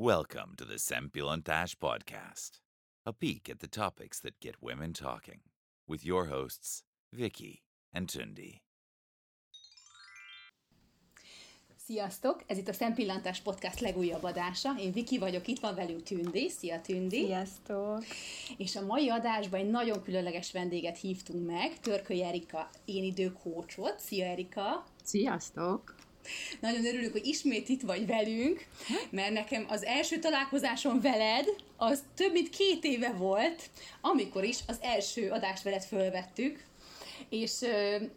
[0.00, 2.60] Welcome to the Sempilontash Podcast,
[3.04, 5.40] a peek at the topics that get women talking,
[5.88, 8.62] with your hosts, Vicky and Tundi.
[11.76, 12.42] Sziasztok!
[12.46, 14.74] Ez itt a Szempillantás Podcast legújabb adása.
[14.78, 16.48] Én Viki vagyok, itt van velünk Tündi.
[16.48, 17.24] Szia Tündi!
[17.24, 18.04] Sziasztok!
[18.56, 24.00] És a mai adásban egy nagyon különleges vendéget hívtunk meg, Törköly Erika én időkócsot.
[24.00, 24.84] Szia Erika!
[25.02, 25.94] Sziasztok!
[26.60, 28.66] Nagyon örülök, hogy ismét itt vagy velünk,
[29.10, 33.62] mert nekem az első találkozásom veled, az több mint két éve volt,
[34.00, 36.66] amikor is az első adást veled fölvettük,
[37.28, 37.52] és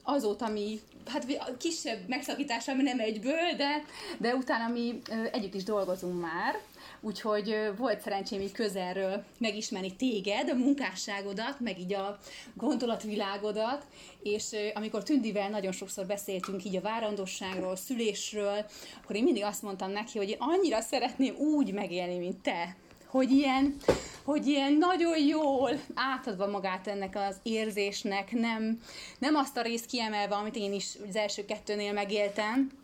[0.03, 1.25] azóta mi, hát
[1.57, 3.85] kisebb megszakítással, ami nem egyből, de,
[4.17, 5.01] de utána mi
[5.31, 6.59] együtt is dolgozunk már,
[7.01, 12.19] úgyhogy volt szerencsém így közelről megismerni téged, a munkásságodat, meg így a
[12.53, 13.85] gondolatvilágodat,
[14.23, 18.65] és amikor Tündivel nagyon sokszor beszéltünk így a várandosságról, szülésről,
[19.03, 23.31] akkor én mindig azt mondtam neki, hogy én annyira szeretném úgy megélni, mint te, hogy
[23.31, 23.75] ilyen,
[24.23, 28.81] hogy ilyen nagyon jól átadva magát ennek az érzésnek, nem,
[29.19, 32.80] nem azt a részt kiemelve, amit én is az első kettőnél megéltem,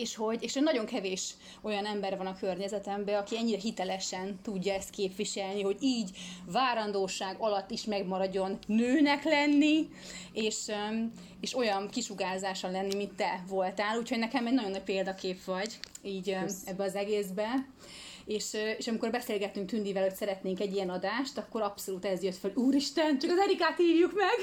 [0.00, 4.90] és hogy, és nagyon kevés olyan ember van a környezetemben, aki ennyire hitelesen tudja ezt
[4.90, 6.10] képviselni, hogy így
[6.46, 9.88] várandóság alatt is megmaradjon nőnek lenni,
[10.32, 10.56] és,
[11.40, 13.98] és olyan kisugárzással lenni, mint te voltál.
[13.98, 17.66] Úgyhogy nekem egy nagyon nagy példakép vagy így ebbe az egészbe
[18.26, 22.52] és, és amikor beszélgettünk Tündivel, hogy szeretnénk egy ilyen adást, akkor abszolút ez jött fel,
[22.54, 24.34] úristen, csak az Erikát hívjuk meg,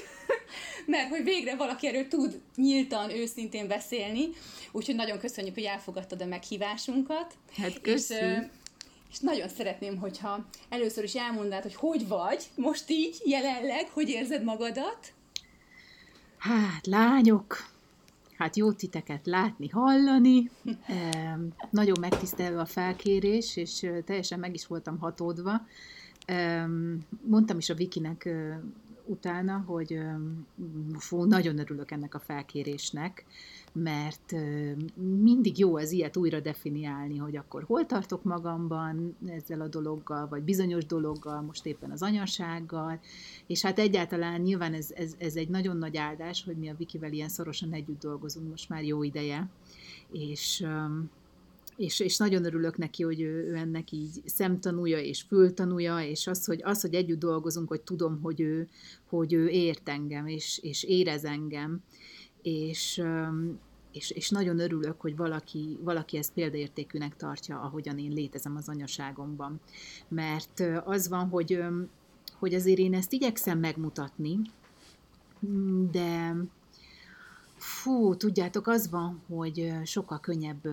[0.97, 4.29] mert hogy végre valaki erről tud nyíltan, őszintén beszélni,
[4.71, 7.33] úgyhogy nagyon köszönjük, hogy elfogadtad a meghívásunkat.
[7.57, 8.43] Hát köszönjük.
[8.43, 8.49] És,
[9.11, 14.43] és nagyon szeretném, hogyha először is elmondanád, hogy hogy vagy most így, jelenleg, hogy érzed
[14.43, 15.13] magadat?
[16.37, 17.72] Hát, lányok,
[18.37, 20.49] hát jó titeket látni, hallani.
[21.69, 25.61] Nagyon megtisztelő a felkérés, és teljesen meg is voltam hatódva.
[27.25, 28.29] Mondtam is a Vikinek
[29.05, 29.99] utána, hogy
[30.97, 33.25] fú, nagyon örülök ennek a felkérésnek,
[33.71, 34.35] mert
[35.21, 40.41] mindig jó az ilyet újra definiálni, hogy akkor hol tartok magamban ezzel a dologgal, vagy
[40.41, 42.99] bizonyos dologgal, most éppen az anyasággal,
[43.47, 47.11] és hát egyáltalán nyilván ez, ez, ez egy nagyon nagy áldás, hogy mi a Vikivel
[47.11, 49.49] ilyen szorosan együtt dolgozunk most már jó ideje,
[50.11, 50.65] és
[51.75, 56.45] és, és nagyon örülök neki, hogy ő, ő ennek így szemtanúja és fültanúja, és az
[56.45, 58.67] hogy, az, hogy együtt dolgozunk, hogy tudom, hogy ő,
[59.09, 61.83] hogy ő ért engem, és, és érez engem,
[62.41, 63.03] és,
[63.91, 69.59] és, és nagyon örülök, hogy valaki, valaki ezt példaértékűnek tartja, ahogyan én létezem az anyaságomban.
[70.07, 71.63] Mert az van, hogy,
[72.39, 74.39] hogy azért én ezt igyekszem megmutatni,
[75.91, 76.35] de
[77.65, 80.65] Fú, tudjátok, az van, hogy sokkal könnyebb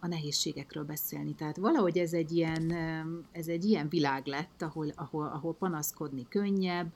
[0.00, 1.34] a nehézségekről beszélni.
[1.34, 2.72] Tehát valahogy ez egy ilyen,
[3.32, 6.92] ez egy ilyen világ lett, ahol, ahol, ahol panaszkodni könnyebb,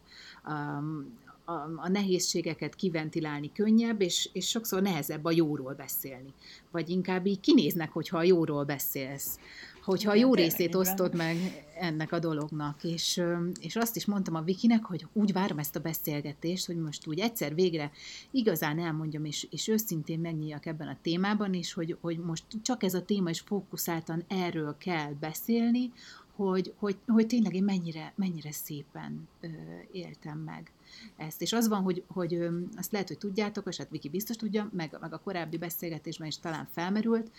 [1.45, 6.33] a, a nehézségeket kiventilálni könnyebb, és, és sokszor nehezebb a jóról beszélni.
[6.71, 9.39] Vagy inkább így kinéznek, hogyha a jóról beszélsz
[9.85, 11.37] hogyha a jó részét osztod meg
[11.79, 12.85] ennek a dolognak.
[12.85, 13.23] És,
[13.61, 17.19] és azt is mondtam a Vikinek, hogy úgy várom ezt a beszélgetést, hogy most úgy
[17.19, 17.91] egyszer végre
[18.31, 22.95] igazán elmondjam, és, és őszintén megnyíljak ebben a témában, és hogy, hogy most csak ez
[22.95, 25.93] a téma is fókuszáltan erről kell beszélni,
[26.37, 29.47] hogy, hogy, hogy tényleg én mennyire, mennyire szépen ö,
[29.93, 30.73] éltem meg
[31.17, 31.43] ezt.
[31.43, 34.71] És az van, hogy, hogy ö, azt lehet, hogy tudjátok, és hát Viki biztos tudja,
[34.73, 37.31] meg, meg a korábbi beszélgetésben is talán felmerült,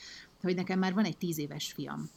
[0.42, 2.10] hogy nekem már van egy tíz éves fiam.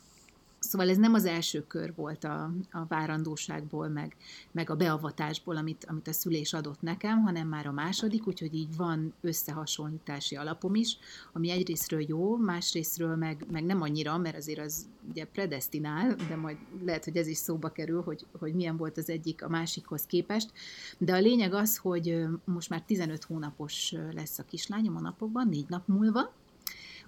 [0.66, 4.16] Szóval ez nem az első kör volt a, a várandóságból, meg,
[4.52, 8.76] meg a beavatásból, amit, amit a szülés adott nekem, hanem már a második, úgyhogy így
[8.76, 10.98] van összehasonlítási alapom is,
[11.32, 16.56] ami egyrésztről jó, másrésztről meg, meg nem annyira, mert azért az ugye predestinál, de majd
[16.84, 20.52] lehet, hogy ez is szóba kerül, hogy, hogy milyen volt az egyik a másikhoz képest.
[20.98, 25.68] De a lényeg az, hogy most már 15 hónapos lesz a kislányom a napokban, négy
[25.68, 26.32] nap múlva,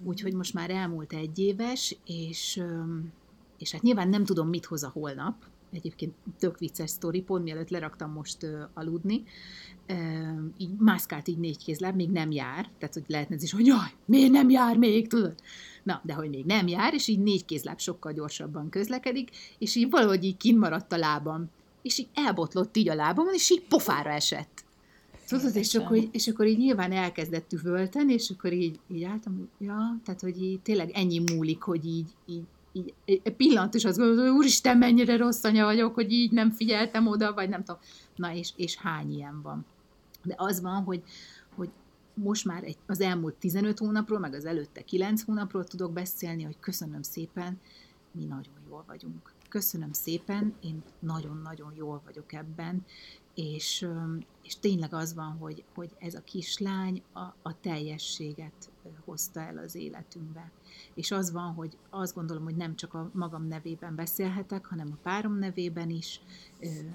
[0.03, 2.61] úgyhogy most már elmúlt egy éves, és
[3.59, 5.35] és hát nyilván nem tudom, mit hoz a holnap,
[5.71, 9.23] egyébként tök vicces sztori, pont mielőtt leraktam most uh, aludni,
[9.89, 9.97] uh,
[10.57, 13.93] így mászkált így négy kézláb, még nem jár, tehát hogy lehetne ez is, hogy jaj,
[14.05, 15.35] miért nem jár még, tudod?
[15.83, 19.89] Na, de hogy még nem jár, és így négy kézláb sokkal gyorsabban közlekedik, és így
[19.89, 21.49] valahogy így kinmaradt a lábam,
[21.81, 24.63] és így elbotlott így a lábamon, és így pofára esett.
[25.27, 29.99] Tudod, és akkor, és akkor így nyilván elkezdett tüvölteni, és akkor így, így álltam, ja,
[30.03, 34.25] tehát hogy így tényleg ennyi múlik, hogy így, így így egy pillanat is azt gondolom,
[34.25, 37.81] hogy úristen, mennyire rossz anya vagyok, hogy így nem figyeltem oda, vagy nem tudom.
[38.15, 39.65] Na, és, és hány ilyen van.
[40.23, 41.03] De az van, hogy,
[41.55, 41.69] hogy
[42.13, 46.59] most már egy, az elmúlt 15 hónapról, meg az előtte 9 hónapról tudok beszélni, hogy
[46.59, 47.59] köszönöm szépen,
[48.11, 49.33] mi nagyon jól vagyunk.
[49.49, 52.85] Köszönöm szépen, én nagyon-nagyon jól vagyok ebben,
[53.39, 53.87] és,
[54.43, 58.71] és tényleg az van, hogy, hogy ez a kislány a, a teljességet
[59.05, 60.51] hozta el az életünkbe.
[60.93, 64.99] És az van, hogy azt gondolom, hogy nem csak a magam nevében beszélhetek, hanem a
[65.03, 66.21] párom nevében is,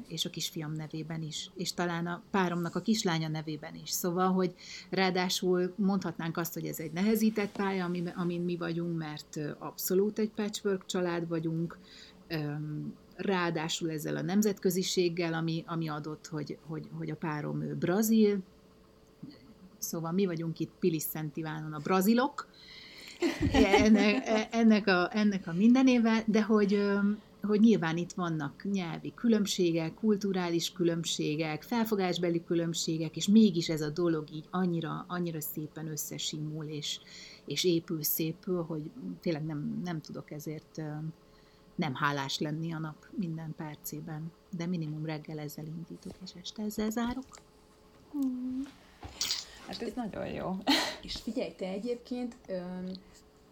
[0.07, 3.91] és a kisfiam nevében is, és talán a páromnak a kislánya nevében is.
[3.91, 4.55] Szóval, hogy
[4.91, 10.87] ráadásul mondhatnánk azt, hogy ez egy nehezített pálya, amin mi vagyunk, mert abszolút egy patchwork
[10.87, 11.79] család vagyunk,
[13.17, 18.39] ráadásul ezzel a nemzetköziséggel, ami, ami adott, hogy, hogy, hogy a párom ő brazil,
[19.79, 21.37] szóval mi vagyunk itt Pilis Szent
[21.73, 22.49] a brazilok,
[23.53, 26.91] ennek, ennek, a, ennek a mindenével, de hogy,
[27.43, 34.25] hogy nyilván itt vannak nyelvi különbségek, kulturális különbségek, felfogásbeli különbségek, és mégis ez a dolog
[34.33, 37.01] így annyira, annyira szépen összesimul, és,
[37.47, 38.91] és épül szépül, hogy
[39.21, 40.83] tényleg nem, nem tudok ezért
[41.75, 46.91] nem hálás lenni a nap minden percében, de minimum reggel ezzel indítok, és este ezzel
[46.91, 47.25] zárok.
[48.13, 48.63] Hmm.
[49.67, 50.57] Hát ez nagyon jó.
[51.03, 52.85] És figyelj, te egyébként, öm,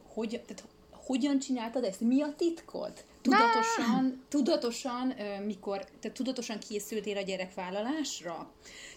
[0.08, 2.00] hogy, tehát, hogyan csináltad ezt?
[2.00, 3.04] Mi a titkod?
[3.20, 5.14] Tudatosan, tudatosan,
[5.44, 8.50] mikor, te tudatosan készültél a gyerekvállalásra?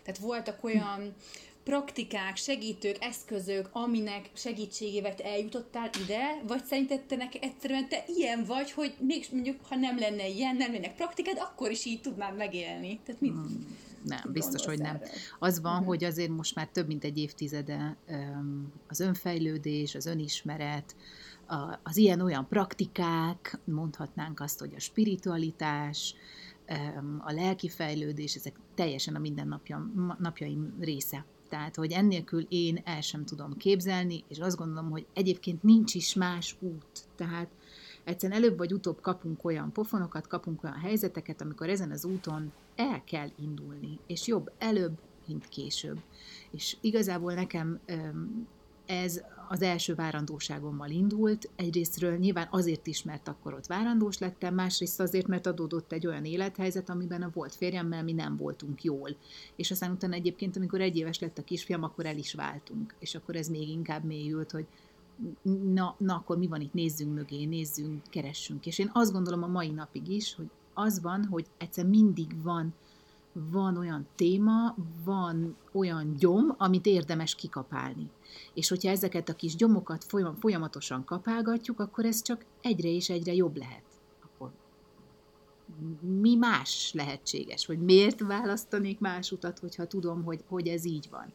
[0.04, 1.16] Tehát voltak olyan
[1.66, 8.44] praktikák, segítők, eszközök, aminek segítségével te eljutottál ide, vagy szerinted te neked egyszerűen te ilyen
[8.44, 12.38] vagy, hogy még mondjuk, ha nem lenne ilyen, nem lennek praktikád, akkor is így tudnád
[12.38, 13.00] megélni.
[13.06, 15.02] Tehát mit, hmm, nem, biztos, hogy nem.
[15.40, 15.88] Az van, uh-huh.
[15.88, 17.98] hogy azért most már több mint egy évtizede
[18.88, 20.96] az önfejlődés, az önismeret,
[21.84, 26.16] az ilyen-olyan praktikák, mondhatnánk azt, hogy a spiritualitás,
[27.20, 31.26] a lelki fejlődés, ezek teljesen a mindennapjaim része.
[31.56, 36.14] Tehát, hogy ennélkül én el sem tudom képzelni, és azt gondolom, hogy egyébként nincs is
[36.14, 37.08] más út.
[37.16, 37.48] Tehát
[38.04, 43.04] egyszerűen előbb vagy utóbb kapunk olyan pofonokat, kapunk olyan helyzeteket, amikor ezen az úton el
[43.04, 44.98] kell indulni, és jobb előbb,
[45.28, 46.00] mint később.
[46.52, 47.80] És igazából nekem
[48.86, 51.50] ez az első várandóságommal indult.
[51.56, 56.26] Egyrésztről nyilván azért is, mert akkor ott várandós lettem, másrészt azért, mert adódott egy olyan
[56.26, 59.16] élethelyzet, amiben a volt férjemmel mi nem voltunk jól.
[59.56, 62.96] És aztán utána egyébként, amikor egy éves lett a kisfiam, akkor el is váltunk.
[63.00, 64.66] És akkor ez még inkább mélyült, hogy
[65.74, 68.66] na, na akkor mi van itt, nézzünk mögé, nézzünk, keressünk.
[68.66, 72.74] És én azt gondolom a mai napig is, hogy az van, hogy egyszer mindig van
[73.36, 78.10] van olyan téma, van olyan gyom, amit érdemes kikapálni.
[78.54, 80.06] És hogyha ezeket a kis gyomokat
[80.40, 83.84] folyamatosan kapálgatjuk, akkor ez csak egyre és egyre jobb lehet.
[84.24, 84.52] Akkor
[86.00, 87.66] mi más lehetséges?
[87.66, 91.32] Vagy miért választanék más utat, hogyha tudom, hogy, hogy ez így van?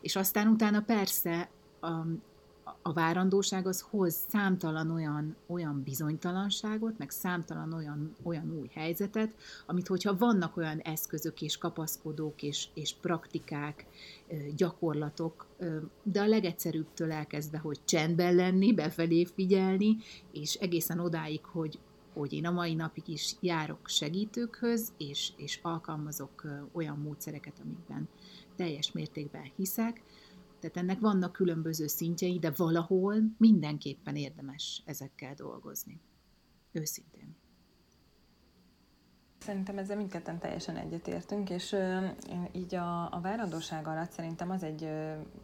[0.00, 1.50] És aztán utána persze
[2.82, 9.34] a várandóság az hoz számtalan olyan, olyan bizonytalanságot, meg számtalan olyan, olyan új helyzetet,
[9.66, 13.86] amit hogyha vannak olyan eszközök és kapaszkodók és, és praktikák,
[14.56, 15.46] gyakorlatok,
[16.02, 19.96] de a legegyszerűbbtől elkezdve, hogy csendben lenni, befelé figyelni,
[20.32, 21.78] és egészen odáig, hogy,
[22.12, 28.08] hogy én a mai napig is járok segítőkhöz, és, és alkalmazok olyan módszereket, amikben
[28.56, 30.02] teljes mértékben hiszek,
[30.60, 36.00] tehát ennek vannak különböző szintjei, de valahol mindenképpen érdemes ezekkel dolgozni.
[36.72, 37.36] Őszintén.
[39.38, 41.76] Szerintem ezzel mindketten teljesen egyetértünk, és
[42.52, 44.88] így a, a várandóság alatt szerintem az egy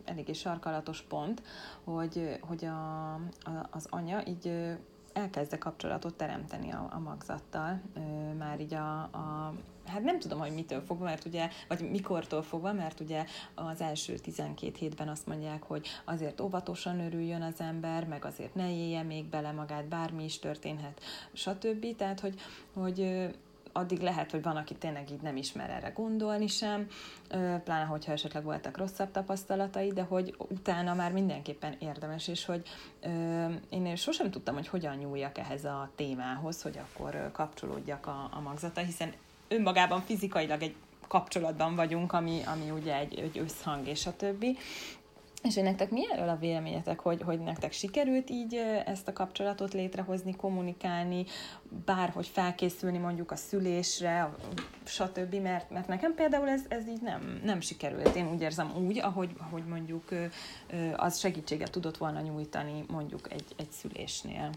[0.05, 1.43] eléggé sarkalatos pont,
[1.85, 4.77] hogy, hogy a, a, az anya így
[5.17, 8.01] ö, elkezdte kapcsolatot teremteni a, a magzattal, ö,
[8.33, 9.55] már így a, a
[9.87, 14.15] hát nem tudom, hogy mitől fogva, mert ugye, vagy mikortól fogva, mert ugye az első
[14.19, 19.25] 12 hétben azt mondják, hogy azért óvatosan örüljön az ember, meg azért ne élje még
[19.25, 21.01] bele magát, bármi is történhet,
[21.33, 21.97] stb.
[21.97, 22.41] Tehát, hogy,
[22.73, 23.29] hogy
[23.77, 26.87] addig lehet, hogy van, aki tényleg így nem ismer erre gondolni sem,
[27.65, 32.63] pláne, hogyha esetleg voltak rosszabb tapasztalatai, de hogy utána már mindenképpen érdemes, és hogy
[33.69, 38.81] én sosem tudtam, hogy hogyan nyúljak ehhez a témához, hogy akkor kapcsolódjak a, a magzata,
[38.81, 39.13] hiszen
[39.49, 40.75] önmagában fizikailag egy
[41.09, 44.57] kapcsolatban vagyunk, ami, ami ugye egy, egy összhang és a többi.
[45.47, 48.55] És hogy nektek mi erről a véleményetek, hogy, hogy nektek sikerült így
[48.87, 51.25] ezt a kapcsolatot létrehozni, kommunikálni,
[51.85, 54.35] bárhogy felkészülni mondjuk a szülésre,
[54.85, 58.15] stb., mert, mert nekem például ez, ez így nem, nem sikerült.
[58.15, 60.09] Én úgy érzem úgy, ahogy, ahogy mondjuk
[60.97, 64.51] az segítséget tudott volna nyújtani mondjuk egy, egy szülésnél.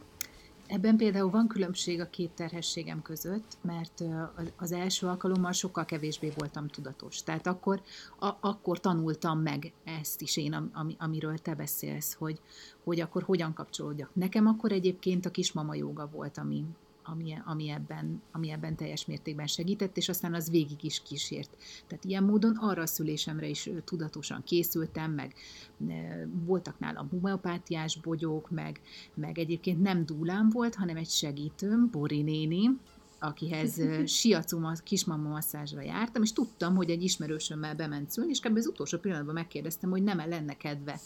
[0.72, 4.04] Ebben például van különbség a két terhességem között, mert
[4.56, 7.24] az első alkalommal sokkal kevésbé voltam tudatos.
[7.24, 7.82] Tehát akkor,
[8.20, 12.40] a, akkor tanultam meg ezt is én, ami, amiről te beszélsz, hogy,
[12.84, 14.10] hogy akkor hogyan kapcsolódjak.
[14.14, 16.66] Nekem akkor egyébként a kismama joga volt, ami,
[17.12, 21.58] ami, ami, ebben, ami ebben teljes mértékben segített, és aztán az végig is kísért.
[21.88, 25.34] Tehát ilyen módon arra a szülésemre is tudatosan készültem, meg
[26.46, 28.82] voltak nálam homeopátiás bogyók, meg,
[29.14, 32.70] meg egyébként nem dúlám volt, hanem egy segítőm, Bori néni,
[33.20, 33.82] akihez
[34.20, 38.58] siacum a kismama masszázsra jártam, és tudtam, hogy egy ismerősömmel bement szülni, és kb.
[38.58, 41.00] az utolsó pillanatban megkérdeztem, hogy nem-e lenne kedve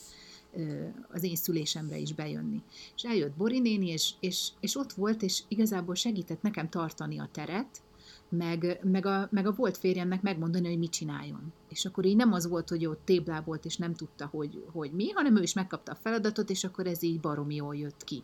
[1.07, 2.61] az én szülésemre is bejönni.
[2.95, 7.29] És eljött Bori néni, és, és, és ott volt, és igazából segített nekem tartani a
[7.31, 7.81] teret,
[8.29, 11.53] meg, meg, a, meg a volt férjemnek megmondani, hogy mit csináljon.
[11.69, 15.09] És akkor így nem az volt, hogy ott téblábolt, és nem tudta, hogy, hogy mi,
[15.09, 18.23] hanem ő is megkapta a feladatot, és akkor ez így baromi jól jött ki.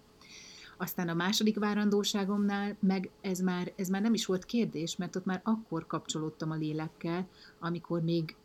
[0.78, 5.26] Aztán a második várandóságomnál meg ez már, ez már nem is volt kérdés, mert ott
[5.26, 7.28] már akkor kapcsolódtam a lélekkel,
[7.60, 8.36] amikor még,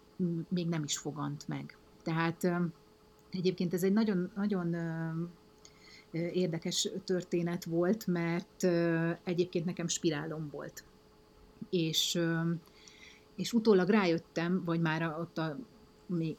[0.48, 1.76] még nem is fogant meg.
[2.02, 2.46] Tehát
[3.36, 4.76] egyébként ez egy nagyon, nagyon
[6.12, 8.64] érdekes történet volt, mert
[9.24, 10.84] egyébként nekem spirálom volt.
[11.70, 12.20] És,
[13.36, 15.56] és utólag rájöttem, vagy már ott a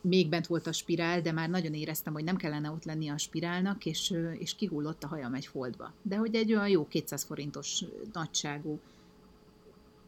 [0.02, 3.18] még, bent volt a spirál, de már nagyon éreztem, hogy nem kellene ott lenni a
[3.18, 5.94] spirálnak, és, és kihullott a hajam egy foldba.
[6.02, 7.84] De hogy egy olyan jó 200 forintos
[8.14, 8.80] nagyságú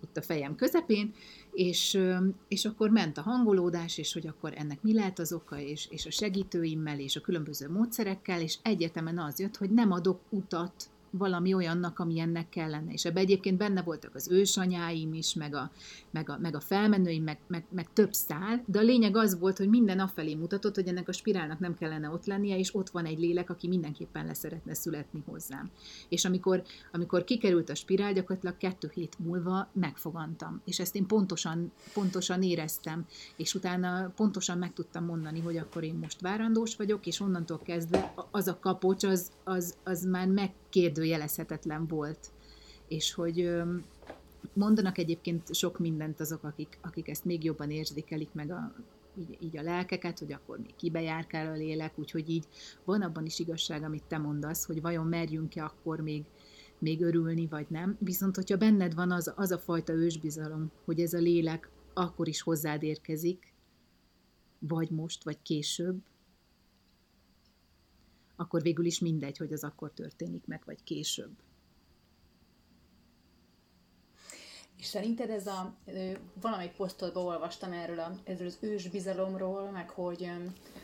[0.04, 1.14] itt a fejem közepén,
[1.58, 2.00] és,
[2.48, 6.06] és akkor ment a hangolódás, és hogy akkor ennek mi lehet az oka, és, és
[6.06, 11.54] a segítőimmel, és a különböző módszerekkel, és egyetemen az jött, hogy nem adok utat valami
[11.54, 12.92] olyannak, ami ennek kellene.
[12.92, 15.72] És ebbe egyébként benne voltak az ősanyáim is, meg a,
[16.12, 19.58] meg a, meg a felmenőim, meg, meg, meg több szál, de a lényeg az volt,
[19.58, 23.06] hogy minden afelé mutatott, hogy ennek a spirálnak nem kellene ott lennie, és ott van
[23.06, 25.70] egy lélek, aki mindenképpen leszeretne születni hozzám.
[26.10, 30.62] És amikor, amikor kikerült a spirál, gyakorlatilag kettő hét múlva megfogantam.
[30.66, 35.96] És ezt én pontosan, pontosan éreztem, és utána pontosan meg tudtam mondani, hogy akkor én
[35.96, 41.88] most várandós vagyok, és onnantól kezdve az a kapocs, az, az, az már meg kérdőjelezhetetlen
[41.88, 42.32] volt.
[42.88, 43.52] És hogy
[44.54, 48.74] mondanak egyébként sok mindent azok, akik, akik ezt még jobban érzékelik meg a,
[49.20, 52.46] így, így a lelkeket, hogy akkor még kibejárkál a lélek, úgyhogy így
[52.86, 56.24] van abban is igazság, amit te mondasz, hogy vajon merjünk-e akkor még,
[56.80, 57.98] még örülni, vagy nem.
[58.00, 62.42] Viszont, hogyha benned van az, az a fajta ősbizalom, hogy ez a lélek akkor is
[62.42, 63.54] hozzád érkezik,
[64.60, 65.98] vagy most, vagy később,
[68.38, 71.32] akkor végül is mindegy, hogy az akkor történik meg, vagy később.
[74.78, 75.76] És szerinted ez a,
[76.42, 80.32] valamelyik posztodban olvastam erről, a, erről az ősbizalomról, meg hogy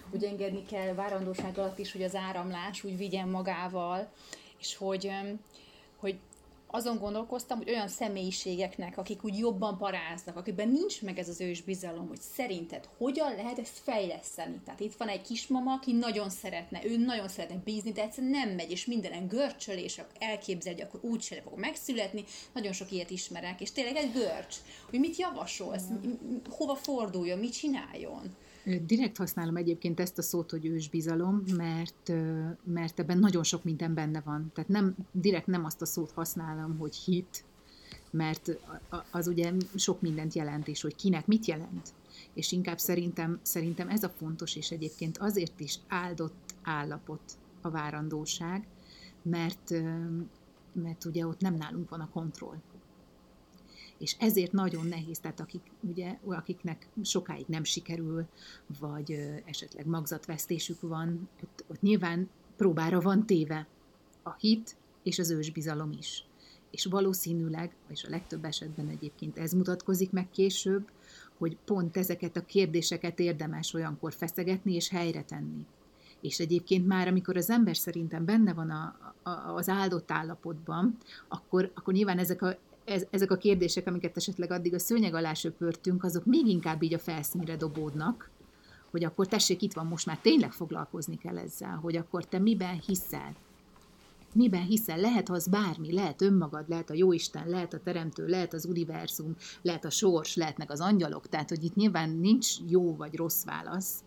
[0.09, 4.11] hogy engedni kell várandóság alatt is, hogy az áramlás úgy vigyen magával,
[4.57, 5.11] és hogy
[6.75, 11.61] azon gondolkoztam, hogy olyan személyiségeknek, akik úgy jobban paráznak, akikben nincs meg ez az ős
[11.61, 14.61] bizalom, hogy szerinted hogyan lehet ezt fejleszteni?
[14.65, 18.49] Tehát itt van egy kismama, aki nagyon szeretne, ő nagyon szeretne bízni, de egyszerűen nem
[18.49, 22.23] megy, és mindenen görcsöl, és elképzel, hogy akkor úgyse fog megszületni.
[22.53, 24.55] Nagyon sok ilyet ismerek, és tényleg egy görcs.
[24.89, 25.83] Hogy mit javasolsz,
[26.49, 28.35] hova forduljon, mit csináljon?
[28.85, 32.11] Direkt használom egyébként ezt a szót, hogy ősbizalom, mert,
[32.63, 34.51] mert ebben nagyon sok minden benne van.
[34.53, 37.43] Tehát nem, direkt nem azt a szót használom, hogy hit,
[38.11, 38.57] mert
[39.11, 41.93] az ugye sok mindent jelent, és hogy kinek mit jelent.
[42.33, 48.67] És inkább szerintem, szerintem ez a fontos, és egyébként azért is áldott állapot a várandóság,
[49.21, 49.73] mert,
[50.73, 52.57] mert ugye ott nem nálunk van a kontroll
[53.97, 58.25] és ezért nagyon nehéz, tehát akik, ugye, akiknek sokáig nem sikerül,
[58.79, 59.11] vagy
[59.45, 63.67] esetleg magzatvesztésük van, ott, ott nyilván próbára van téve
[64.23, 66.25] a hit és az ősbizalom is.
[66.71, 70.89] És valószínűleg, és a legtöbb esetben egyébként ez mutatkozik meg később,
[71.37, 75.65] hogy pont ezeket a kérdéseket érdemes olyankor feszegetni és helyre tenni.
[76.21, 80.97] És egyébként már, amikor az ember szerintem benne van a, a, az áldott állapotban,
[81.27, 85.33] akkor, akkor nyilván ezek a ez, ezek a kérdések, amiket esetleg addig a szőnyeg alá
[85.33, 88.29] söpörtünk, azok még inkább így a felszínre dobódnak,
[88.91, 92.81] hogy akkor tessék, itt van, most már tényleg foglalkozni kell ezzel, hogy akkor te miben
[92.85, 93.35] hiszel.
[94.33, 94.97] Miben hiszel?
[94.97, 99.85] Lehet az bármi, lehet önmagad, lehet a jóisten, lehet a teremtő, lehet az univerzum, lehet
[99.85, 104.03] a sors, lehetnek az angyalok, tehát hogy itt nyilván nincs jó vagy rossz válasz,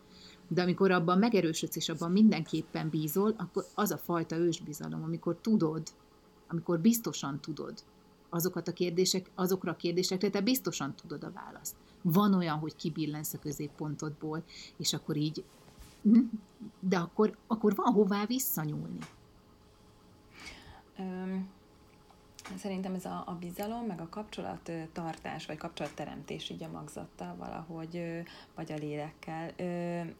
[0.49, 5.83] de amikor abban megerősödsz, és abban mindenképpen bízol, akkor az a fajta ősbizalom, amikor tudod,
[6.49, 7.75] amikor biztosan tudod,
[8.28, 11.75] azokat a kérdések, azokra a kérdésekre te biztosan tudod a választ.
[12.02, 14.42] Van olyan, hogy kibillensz a középpontodból,
[14.76, 15.45] és akkor így,
[16.80, 18.99] de akkor, akkor van hová visszanyúlni.
[22.55, 28.23] Szerintem ez a, a bizalom, meg a kapcsolattartás, vagy kapcsolatteremtés így a magzattal valahogy,
[28.55, 29.50] vagy a lélekkel,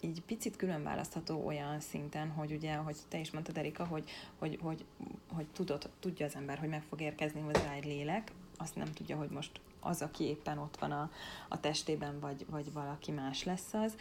[0.00, 4.59] így picit külön választható olyan szinten, hogy ugye, ahogy te is mondtad, Erika, hogy, hogy,
[4.62, 4.85] hogy,
[5.33, 9.16] hogy tudod, tudja az ember, hogy meg fog érkezni hozzá egy lélek, azt nem tudja,
[9.16, 11.10] hogy most az, aki éppen ott van a,
[11.48, 13.94] a testében, vagy, vagy valaki más lesz az.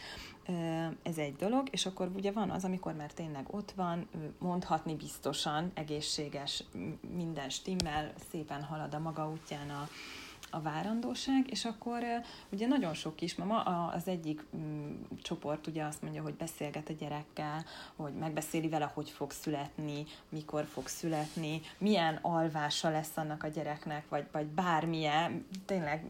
[1.04, 4.08] Ez egy dolog, és akkor ugye van az, amikor már tényleg ott van,
[4.40, 6.64] mondhatni biztosan, egészséges,
[7.16, 9.88] minden stimmel, szépen halad a maga útján a,
[10.56, 12.04] a várandóság, és akkor
[12.50, 17.66] ugye nagyon sok kismama, az egyik mm, csoport ugye azt mondja, hogy beszélget a gyerekkel,
[17.96, 24.10] hogy megbeszéli vele, hogy fog születni, mikor fog születni, milyen alvása lesz annak a gyereknek,
[24.10, 26.06] vagy, vagy bármilyen, tényleg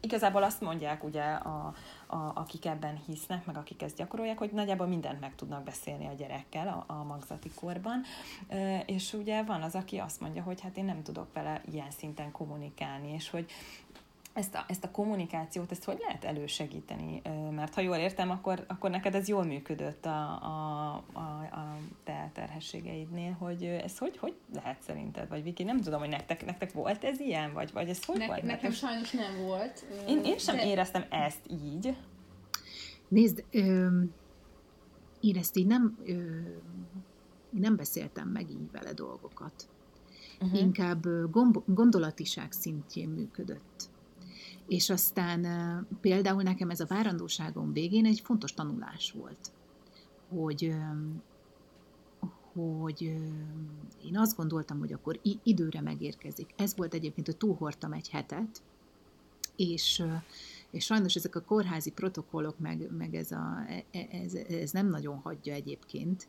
[0.00, 1.74] igazából azt mondják ugye, a,
[2.06, 6.12] a, akik ebben hisznek, meg akik ezt gyakorolják, hogy nagyjából mindent meg tudnak beszélni a
[6.12, 8.02] gyerekkel a, a magzati korban,
[8.86, 12.32] és ugye van az, aki azt mondja, hogy hát én nem tudok vele ilyen szinten
[12.32, 13.50] kommunikálni, és hogy
[14.32, 17.22] ezt a, ezt a kommunikációt, ezt hogy lehet elősegíteni?
[17.50, 21.20] Mert ha jól értem, akkor, akkor neked ez jól működött a, a, a,
[21.52, 25.28] a te terhességeidnél, hogy ez hogy, hogy lehet szerinted?
[25.28, 27.52] Vagy Viki, nem tudom, hogy nektek, nektek volt ez ilyen?
[27.52, 28.42] Vagy, vagy ez hogy ne, volt?
[28.42, 29.84] Nekem sajnos nem volt.
[30.08, 30.66] Én, én sem de...
[30.66, 31.96] éreztem ezt így.
[33.08, 33.88] Nézd, ö,
[35.20, 36.12] én ezt így nem, ö,
[37.54, 39.68] én nem beszéltem meg így vele dolgokat.
[40.40, 40.60] Uh-huh.
[40.60, 43.90] Inkább gomb- gondolatiság szintjén működött.
[44.70, 45.46] És aztán
[46.00, 49.52] például nekem ez a várandóságom végén egy fontos tanulás volt,
[50.28, 50.74] hogy
[52.52, 53.02] hogy
[54.04, 56.50] én azt gondoltam, hogy akkor időre megérkezik.
[56.56, 58.62] Ez volt egyébként, hogy túlhordtam egy hetet,
[59.56, 60.02] és,
[60.70, 64.88] és sajnos ezek a kórházi protokollok, meg, meg ez, a, e, e, ez, ez nem
[64.88, 66.28] nagyon hagyja egyébként,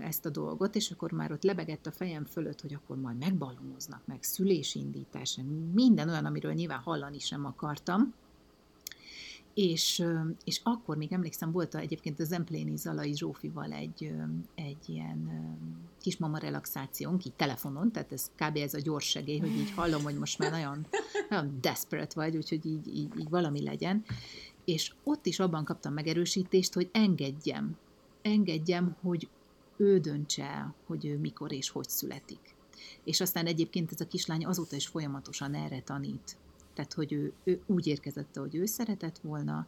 [0.00, 4.02] ezt a dolgot, és akkor már ott lebegett a fejem fölött, hogy akkor majd megbalomoznak,
[4.04, 5.40] meg szülésindítás,
[5.72, 8.14] minden olyan, amiről nyilván hallani sem akartam.
[9.54, 10.04] És,
[10.44, 14.12] és akkor még emlékszem, volt egyébként a Zempléni Zalai Zsófival egy,
[14.54, 15.30] egy ilyen
[16.00, 18.56] kismama relaxációnk, így telefonon, tehát ez kb.
[18.56, 20.86] ez a gyors hogy így hallom, hogy most már nagyon,
[21.28, 24.04] nagyon desperate vagy, úgyhogy így, így, így valami legyen.
[24.64, 27.76] És ott is abban kaptam megerősítést, hogy engedjem,
[28.22, 29.28] engedjem, hogy
[29.80, 32.54] ő döntse el, hogy ő mikor és hogy születik.
[33.04, 36.36] És aztán egyébként ez a kislány azóta is folyamatosan erre tanít.
[36.74, 39.66] Tehát, hogy ő, ő úgy érkezett, hogy ő szeretett volna,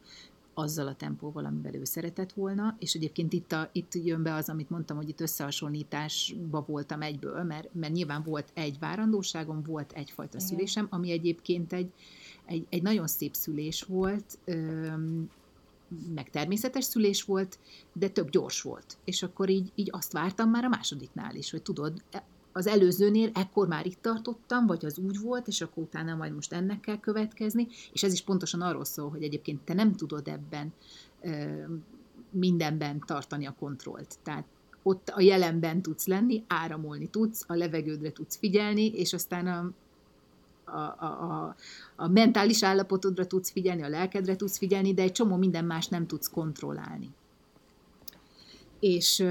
[0.55, 4.48] azzal a tempóval, amivel ő szeretett volna, és egyébként itt, a, itt jön be az,
[4.48, 10.37] amit mondtam, hogy itt összehasonlításba voltam egyből, mert, mert nyilván volt egy várandóságom, volt egyfajta
[10.37, 10.48] Igen.
[10.48, 11.92] szülésem, ami egyébként egy,
[12.46, 14.38] egy, egy nagyon szép szülés volt,
[16.14, 17.59] meg természetes szülés volt,
[17.92, 18.96] de tök gyors volt.
[19.05, 23.31] És akkor így, így azt vártam már a másodiknál is, hogy tudod, e, az előzőnél
[23.35, 26.98] ekkor már itt tartottam, vagy az úgy volt, és akkor utána majd most ennek kell
[27.00, 30.72] következni, és ez is pontosan arról szól, hogy egyébként te nem tudod ebben
[32.31, 34.18] mindenben tartani a kontrollt.
[34.22, 34.44] Tehát
[34.83, 39.70] ott a jelenben tudsz lenni, áramolni tudsz, a levegődre tudsz figyelni, és aztán a,
[40.73, 41.57] a,
[41.97, 46.07] a, mentális állapotodra tudsz figyelni, a lelkedre tudsz figyelni, de egy csomó minden más nem
[46.07, 47.11] tudsz kontrollálni.
[48.81, 49.25] És,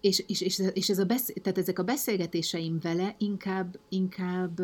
[0.00, 4.60] és, és, és, és ez a besz, tehát ezek a beszélgetéseim vele inkább, inkább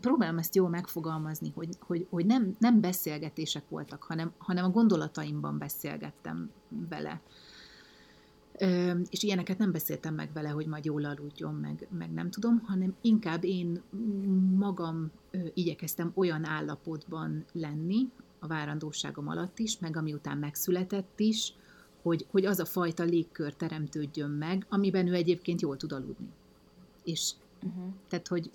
[0.00, 5.58] próbálom ezt jól megfogalmazni, hogy, hogy, hogy nem, nem beszélgetések voltak, hanem, hanem a gondolataimban
[5.58, 6.50] beszélgettem
[6.88, 7.20] vele
[9.10, 12.94] és ilyeneket nem beszéltem meg vele, hogy majd jól aludjon, meg, meg nem tudom, hanem
[13.00, 13.82] inkább én
[14.56, 15.10] magam
[15.54, 21.52] igyekeztem olyan állapotban lenni a várandóságom alatt is, meg ami után megszületett is,
[22.02, 26.28] hogy, hogy az a fajta légkör teremtődjön meg, amiben ő egyébként jól tud aludni.
[27.04, 27.92] És uh-huh.
[28.08, 28.50] tehát, hogy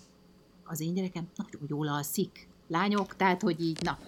[0.64, 3.98] az én gyerekem nagyon jól alszik, lányok, tehát, hogy így, na,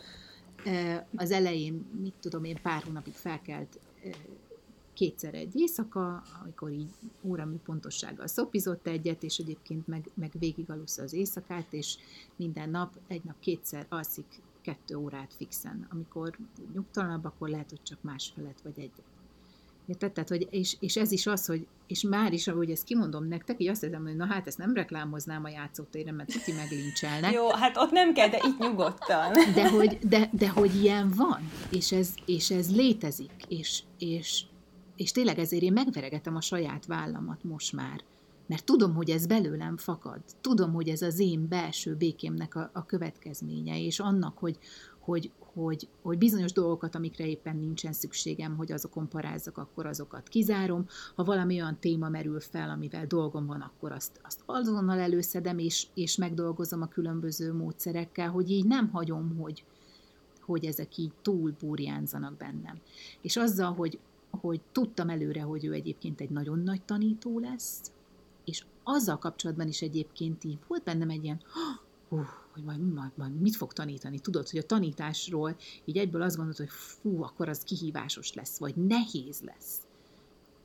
[1.16, 3.78] az elején, mit tudom én, pár hónapig felkelt
[4.94, 6.90] kétszer egy éjszaka, amikor így
[7.22, 11.96] óramű pontossággal szopizott egyet, és egyébként meg, meg végig alussza az éjszakát, és
[12.36, 15.86] minden nap, egy nap kétszer alszik kettő órát fixen.
[15.90, 16.38] Amikor
[16.74, 19.02] nyugtalanabb, akkor lehet, hogy csak másfelet vagy egyet.
[19.86, 20.12] Érted?
[20.12, 23.60] Tehát, hogy, és, és, ez is az, hogy, és már is, ahogy ezt kimondom nektek,
[23.60, 27.32] így azt hiszem, hogy na hát ezt nem reklámoznám a játszótéren, mert tuti meglincselnek.
[27.32, 29.32] Jó, hát ott nem kell, de itt nyugodtan.
[29.54, 34.44] De hogy, de, de hogy ilyen van, és ez, és ez létezik, és, és,
[34.96, 38.04] és tényleg ezért én megveregetem a saját vállamat most már,
[38.46, 40.20] mert tudom, hogy ez belőlem fakad.
[40.40, 44.58] Tudom, hogy ez az én belső békémnek a, a következménye, és annak, hogy,
[44.98, 50.86] hogy, hogy, hogy bizonyos dolgokat, amikre éppen nincsen szükségem, hogy azokon parázzak, akkor azokat kizárom.
[51.14, 55.86] Ha valami olyan téma merül fel, amivel dolgom van, akkor azt, azt azonnal előszedem, és,
[55.94, 59.64] és megdolgozom a különböző módszerekkel, hogy így nem hagyom, hogy,
[60.40, 62.78] hogy ezek így túl burjánzanak bennem.
[63.20, 63.98] És azzal, hogy,
[64.40, 67.92] hogy tudtam előre, hogy ő egyébként egy nagyon nagy tanító lesz,
[68.44, 71.40] és azzal kapcsolatban is egyébként így volt bennem egy ilyen,
[72.08, 72.20] hú,
[72.52, 74.18] hogy majd, majd, majd mit fog tanítani.
[74.18, 78.76] Tudod, hogy a tanításról így egyből azt gondolod, hogy fú, akkor az kihívásos lesz, vagy
[78.76, 79.78] nehéz lesz.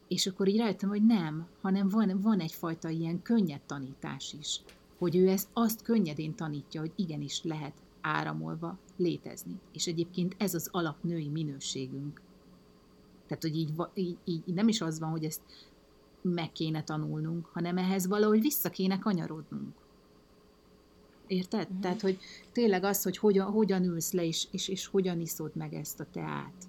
[0.08, 4.62] És akkor így rájöttem, hogy nem, hanem van, van egyfajta ilyen könnyed tanítás is.
[4.98, 9.60] Hogy ő ezt azt könnyedén tanítja, hogy igenis lehet áramolva létezni.
[9.74, 12.22] És egyébként ez az alapnői minőségünk.
[13.30, 15.42] Tehát, hogy így, így, így nem is az van, hogy ezt
[16.22, 19.76] meg kéne tanulnunk, hanem ehhez valahogy vissza kéne kanyarodnunk.
[21.28, 21.66] Érted?
[21.68, 21.80] Uh-huh.
[21.80, 22.20] Tehát, hogy
[22.52, 26.06] tényleg az, hogy hogyan, hogyan ülsz le, és, és, és hogyan iszod meg ezt a
[26.12, 26.68] teát.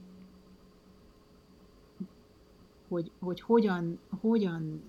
[2.88, 4.82] Hogy, hogy hogyan, hogyan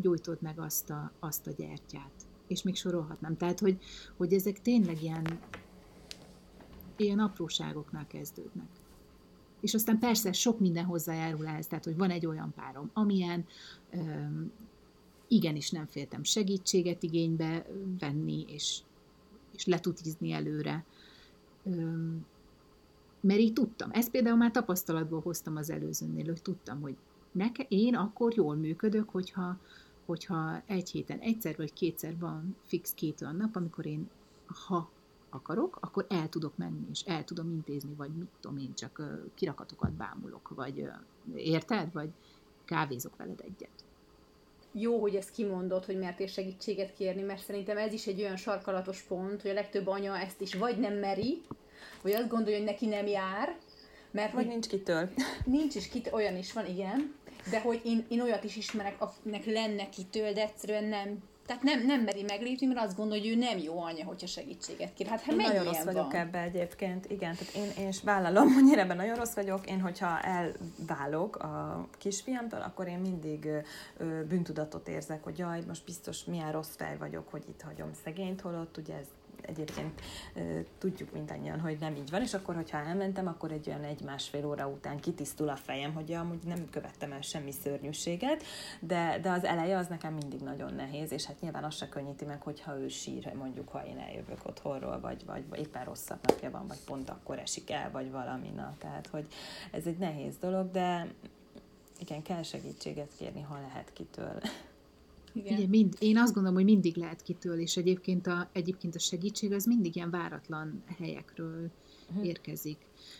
[0.00, 2.12] gyújtod meg azt a, azt a gyertyát.
[2.46, 3.36] És még sorolhatnám.
[3.36, 3.78] Tehát, hogy,
[4.16, 5.40] hogy ezek tényleg ilyen,
[6.96, 8.79] ilyen apróságoknál kezdődnek.
[9.60, 13.46] És aztán persze sok minden hozzájárul ehhez, tehát, hogy van egy olyan párom, amilyen
[13.90, 14.52] öm,
[15.28, 17.66] igenis nem féltem segítséget igénybe
[17.98, 18.80] venni, és
[19.60, 20.84] és letutizni előre.
[23.20, 23.90] Mert így tudtam.
[23.92, 26.96] Ezt például már tapasztalatból hoztam az előzőnél, hogy tudtam, hogy
[27.32, 29.58] neke, én akkor jól működök, hogyha,
[30.06, 34.08] hogyha egy héten egyszer vagy kétszer van fix két olyan nap, amikor én,
[34.46, 34.90] ha
[35.34, 39.02] akarok, akkor el tudok menni, és el tudom intézni, vagy mit tudom én, csak
[39.34, 40.90] kirakatokat bámulok, vagy
[41.34, 42.10] érted, vagy
[42.64, 43.84] kávézok veled egyet
[44.72, 48.36] jó, hogy ezt kimondod, hogy mert és segítséget kérni, mert szerintem ez is egy olyan
[48.36, 51.40] sarkalatos pont, hogy a legtöbb anya ezt is vagy nem meri,
[52.02, 53.58] vagy azt gondolja, hogy neki nem jár,
[54.10, 55.10] mert vagy nincs kitől.
[55.44, 57.14] Nincs is kitől, olyan is van, igen.
[57.50, 61.86] De hogy én, én olyat is ismerek, akinek lenne kitől, de egyszerűen nem tehát nem,
[61.86, 65.06] nem meri meglépni, mert azt gondolja, hogy ő nem jó anya, hogyha segítséget kér.
[65.06, 66.20] Hát, hát én nagyon rossz vagyok van?
[66.20, 67.36] ebbe egyébként, igen.
[67.36, 69.70] Tehát én, én is vállalom, hogy én ebben nagyon rossz vagyok.
[69.70, 73.48] Én, hogyha elválok a kisfiamtól, akkor én mindig
[73.96, 78.40] ö, bűntudatot érzek, hogy jaj, most biztos milyen rossz fej vagyok, hogy itt hagyom szegényt,
[78.40, 79.06] holott ugye ez
[79.46, 80.00] egyébként
[80.78, 84.66] tudjuk mindannyian, hogy nem így van, és akkor, hogyha elmentem, akkor egy olyan egy-másfél óra
[84.66, 88.42] után kitisztul a fejem, hogy amúgy nem követtem el semmi szörnyűséget,
[88.80, 92.24] de, de az eleje az nekem mindig nagyon nehéz, és hát nyilván azt se könnyíti
[92.24, 96.66] meg, hogyha ő sír, mondjuk, ha én eljövök otthonról, vagy, vagy, éppen rosszabb napja van,
[96.66, 99.26] vagy pont akkor esik el, vagy valami, na, tehát, hogy
[99.70, 101.06] ez egy nehéz dolog, de
[101.98, 104.40] igen, kell segítséget kérni, ha lehet kitől.
[105.32, 105.56] Igen.
[105.56, 109.52] Igen, mind, én azt gondolom, hogy mindig lehet kitől, és egyébként a, egyébként a segítség
[109.52, 111.70] az mindig ilyen váratlan helyekről
[112.08, 112.26] uh-huh.
[112.26, 112.78] érkezik.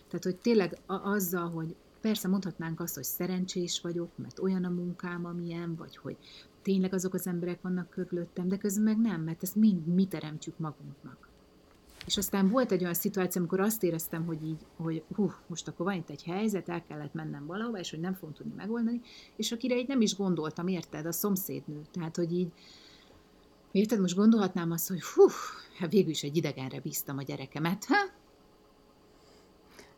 [0.09, 4.71] Tehát, hogy tényleg a, azzal, hogy persze mondhatnánk azt, hogy szerencsés vagyok, mert olyan a
[4.71, 6.17] munkám, amilyen, vagy hogy
[6.63, 10.59] tényleg azok az emberek vannak körülöttem, de közben meg nem, mert ezt mind mi teremtjük
[10.59, 11.30] magunknak.
[12.11, 15.87] És aztán volt egy olyan szituáció, amikor azt éreztem, hogy így, hogy hú, most akkor
[15.87, 19.01] van itt egy helyzet, el kellett mennem valahova, és hogy nem fogom tudni megoldani,
[19.37, 21.81] és akire így nem is gondoltam, érted, a szomszédnő.
[21.93, 22.53] Tehát, hogy így,
[23.73, 25.27] érted, most gondolhatnám azt, hogy hú,
[25.79, 27.97] hát végül is egy idegenre bíztam a gyerekemet, ha?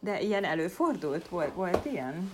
[0.01, 1.29] De ilyen előfordult?
[1.29, 2.31] Volt, volt ilyen?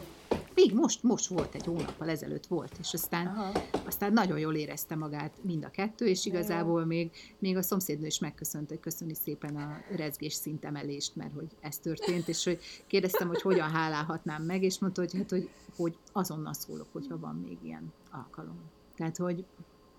[0.58, 3.60] Még most, most volt, egy hónappal ezelőtt volt, és aztán, Aha.
[3.86, 8.18] aztán nagyon jól érezte magát mind a kettő, és igazából még, még a szomszédnő is
[8.18, 13.42] megköszönte, hogy köszöni szépen a rezgés szintemelést, mert hogy ez történt, és hogy kérdeztem, hogy
[13.42, 17.92] hogyan hálálhatnám meg, és mondta, hogy, hát, hogy, hogy azonnal szólok, hogyha van még ilyen
[18.10, 18.60] alkalom.
[18.96, 19.44] Tehát, hogy...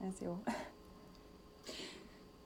[0.07, 0.43] Ez jó.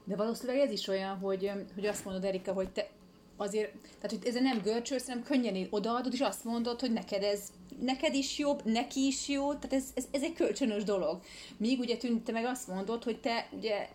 [0.04, 2.90] De valószínűleg ez is olyan, hogy, hogy azt mondod, Erika, hogy te
[3.36, 7.52] azért, tehát hogy ez nem görcsölsz, hanem könnyen odaadod, és azt mondod, hogy neked ez
[7.80, 11.20] neked is jobb, neki is jó, tehát ez, ez, ez egy kölcsönös dolog.
[11.56, 13.88] Míg ugye tűnt, te meg azt mondod, hogy te ugye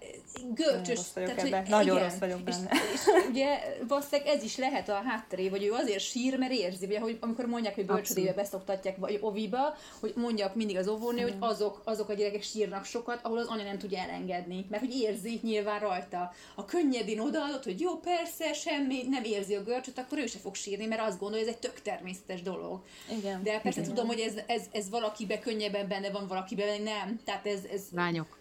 [0.53, 0.75] görcsös.
[0.75, 1.65] Nagyon rossz vagyok tehát, ebben.
[1.69, 2.69] Nagyon igen, rossz vagyok benne.
[2.71, 6.85] És, és ugye valószínűleg ez is lehet a hátteré, vagy ő azért sír, mert érzi,
[6.85, 11.35] ugye, hogy amikor mondják, hogy bölcsödébe beszoktatják, vagy oviba, hogy mondják mindig az óvónő, hogy
[11.39, 15.39] azok, azok a gyerekek sírnak sokat, ahol az anya nem tudja elengedni, mert hogy érzi
[15.43, 16.33] nyilván rajta.
[16.55, 20.55] A könnyedén odaadott, hogy jó, persze, semmi, nem érzi a görcsöt, akkor ő se fog
[20.55, 22.81] sírni, mert azt gondolja, hogy ez egy tök természetes dolog.
[23.17, 23.43] Igen.
[23.43, 23.93] De persze Igen.
[23.93, 27.19] tudom, hogy ez, ez, ez valakibe könnyebben benne van, valakibe nem.
[27.23, 27.81] Tehát ez, ez...
[27.91, 28.38] Lányok,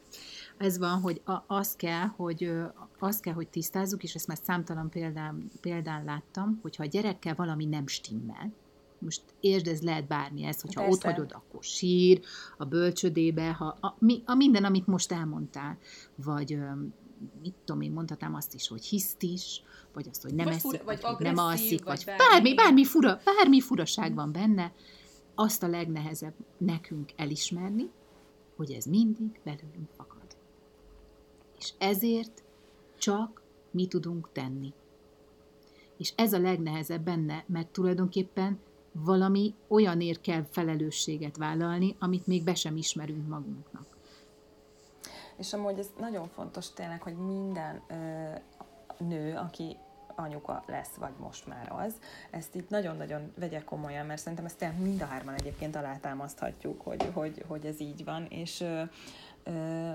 [0.58, 2.50] ez van, hogy a, az kell, hogy
[2.98, 7.64] azt kell, hogy tisztázzuk, és ezt már számtalan példán, példán láttam, hogyha a gyerekkel valami
[7.64, 8.52] nem stimmel,
[8.98, 10.96] most értsd, ez lehet bármi ez, hogyha Persze.
[10.96, 12.20] ott hagyod, akkor sír,
[12.56, 15.78] a bölcsödébe, ha, a, mi, a minden, amit most elmondtál,
[16.14, 16.58] vagy
[17.42, 20.84] mit tudom én, mondhatnám azt is, hogy hisztis, vagy azt, hogy nem Vagy eszik, fura-
[20.84, 22.32] vagy, vagy nem alszik, vagy vagy, bármi.
[22.32, 24.72] bármi, bármi, fura, bármi furaság van benne,
[25.34, 27.90] azt a legnehezebb nekünk elismerni,
[28.56, 30.17] hogy ez mindig belőlünk fakad.
[31.58, 32.42] És ezért
[32.98, 34.72] csak mi tudunk tenni.
[35.96, 38.58] És ez a legnehezebb benne, mert tulajdonképpen
[38.92, 43.96] valami olyanért kell felelősséget vállalni, amit még be sem ismerünk magunknak.
[45.36, 47.94] És amúgy ez nagyon fontos tényleg, hogy minden ö,
[49.04, 49.76] nő, aki
[50.14, 51.94] anyuka lesz, vagy most már az,
[52.30, 57.10] ezt itt nagyon-nagyon vegye komolyan, mert szerintem ezt tényleg mind a hárman egyébként alátámaszthatjuk, hogy,
[57.12, 58.82] hogy, hogy ez így van, és ö,
[59.44, 59.92] ö,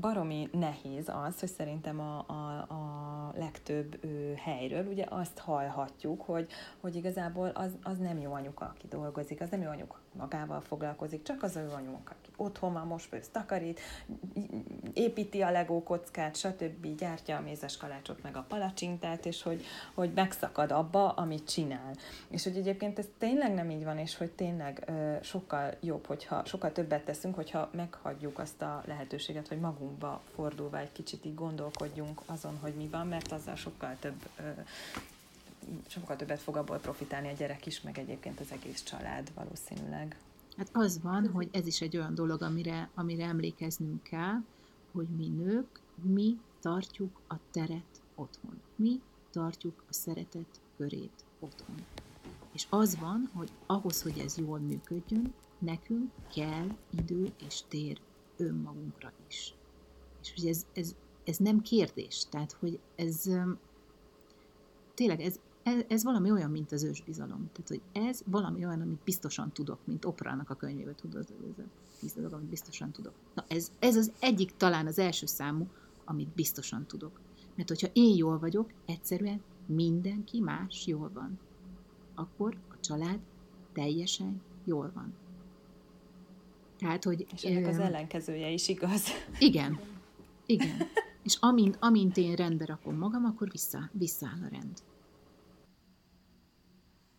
[0.00, 4.86] baromi nehéz az, hogy szerintem a, a, a legtöbb ö, helyről.
[4.86, 6.48] Ugye azt hallhatjuk, hogy,
[6.80, 11.22] hogy igazából az, az nem jó anyuka, aki dolgozik, az nem jó anyuka, magával foglalkozik,
[11.22, 13.80] csak az ő anyuka, aki otthon van, most főz, takarít,
[14.92, 16.96] építi a legó kockát, stb.
[16.96, 21.92] gyártja a mézes kalácsot, meg a palacsintát, és hogy, hogy megszakad abba, amit csinál.
[22.28, 26.44] És hogy egyébként ez tényleg nem így van, és hogy tényleg ö, sokkal jobb, hogyha
[26.44, 32.20] sokkal többet teszünk, hogyha meghagyjuk azt a lehetőséget, hogy magunkba fordulva egy kicsit így gondolkodjunk
[32.26, 34.42] azon, hogy mi van, mert azzal sokkal több ö,
[35.86, 40.16] sokkal többet fog abból profitálni a gyerek is, meg egyébként az egész család valószínűleg.
[40.56, 44.42] Hát az van, hogy ez is egy olyan dolog, amire, amire emlékeznünk kell,
[44.92, 48.60] hogy mi nők, mi tartjuk a teret otthon.
[48.76, 49.00] Mi
[49.30, 51.84] tartjuk a szeretet körét otthon.
[52.52, 58.00] És az van, hogy ahhoz, hogy ez jól működjön, nekünk kell idő és tér
[58.36, 59.54] önmagunkra is.
[60.22, 62.24] És hogy ez, ez, ez nem kérdés.
[62.30, 63.30] Tehát, hogy ez
[64.94, 67.50] tényleg ez, ez, ez valami olyan, mint az ősbizalom.
[67.52, 71.68] Tehát, hogy ez valami olyan, amit biztosan tudok, mint Oprának a könyvében tudod, ez a
[72.00, 73.12] tíz dolog, amit biztosan tudok.
[73.34, 75.66] Na, ez, ez az egyik, talán az első számú,
[76.04, 77.20] amit biztosan tudok.
[77.54, 81.38] Mert hogyha én jól vagyok, egyszerűen mindenki más jól van.
[82.14, 83.18] Akkor a család
[83.72, 85.14] teljesen jól van.
[86.78, 87.26] Tehát, hogy...
[87.34, 89.06] És ennek az ellenkezője is igaz.
[89.38, 89.80] igen,
[90.46, 90.76] igen.
[91.22, 94.82] És amint, amint én rendbe rakom magam, akkor vissza, visszaáll a rend.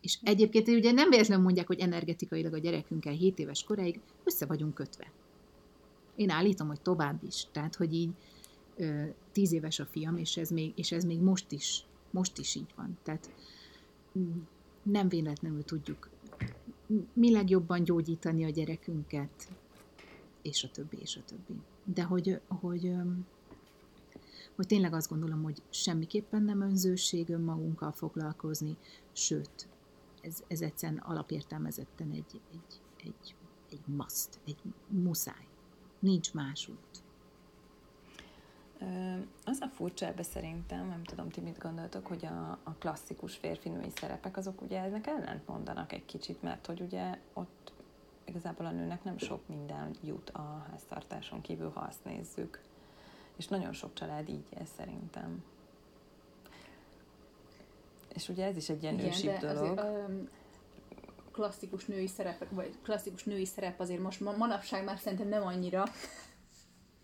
[0.06, 4.74] És egyébként ugye nem véletlenül mondják, hogy energetikailag a gyerekünkkel 7 éves koráig össze vagyunk
[4.74, 5.10] kötve.
[6.16, 7.46] Én állítom, hogy tovább is.
[7.52, 8.10] Tehát, hogy így
[8.76, 12.54] ö, 10 éves a fiam, és ez még, és ez még most is, most is
[12.54, 12.98] így van.
[13.02, 13.30] Tehát
[14.18, 14.40] mm,
[14.82, 16.08] nem véletlenül tudjuk
[17.12, 19.48] mi legjobban gyógyítani a gyerekünket,
[20.42, 21.60] és a többi, és a többi.
[21.84, 22.92] De hogy, hogy,
[24.54, 28.76] hogy tényleg azt gondolom, hogy semmiképpen nem önzőség önmagunkkal foglalkozni,
[29.12, 29.68] sőt,
[30.26, 33.34] ez, ez egyszerűen alapértelmezetten egy, egy, egy,
[33.70, 34.58] egy must, egy
[34.88, 35.46] muszáj.
[35.98, 37.04] Nincs más út.
[39.44, 43.90] Az a furcsa ebbe szerintem, nem tudom, ti mit gondoltok, hogy a, a klasszikus férfinői
[43.94, 47.72] szerepek, azok ugye ennek ellent mondanak egy kicsit, mert hogy ugye ott
[48.24, 52.60] igazából a nőnek nem sok minden jut a háztartáson kívül, ha azt nézzük.
[53.36, 55.44] És nagyon sok család így ez szerintem.
[58.16, 59.78] És ugye ez is egy ilyen ősibb dolog.
[59.78, 60.30] Azért,
[61.32, 65.84] klasszikus női szerepek, vagy klasszikus női szerep azért most ma, manapság már szerintem nem annyira,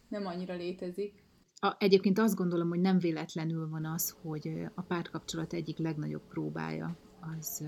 [0.08, 1.24] nem annyira létezik.
[1.60, 6.96] A, egyébként azt gondolom, hogy nem véletlenül van az, hogy a párkapcsolat egyik legnagyobb próbája
[7.38, 7.64] az,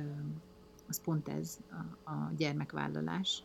[0.88, 3.44] az pont ez a, a gyermekvállalás.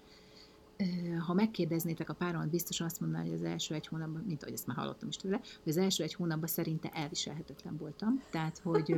[1.25, 4.67] Ha megkérdeznétek a páromat, biztosan azt mondaná, hogy az első egy hónapban, mint ahogy ezt
[4.67, 8.21] már hallottam is tőle, hogy az első egy hónapban szerinte elviselhetetlen voltam.
[8.29, 8.95] Tehát, hogy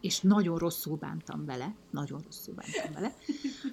[0.00, 3.14] és nagyon rosszul bántam vele, nagyon rosszul bántam vele.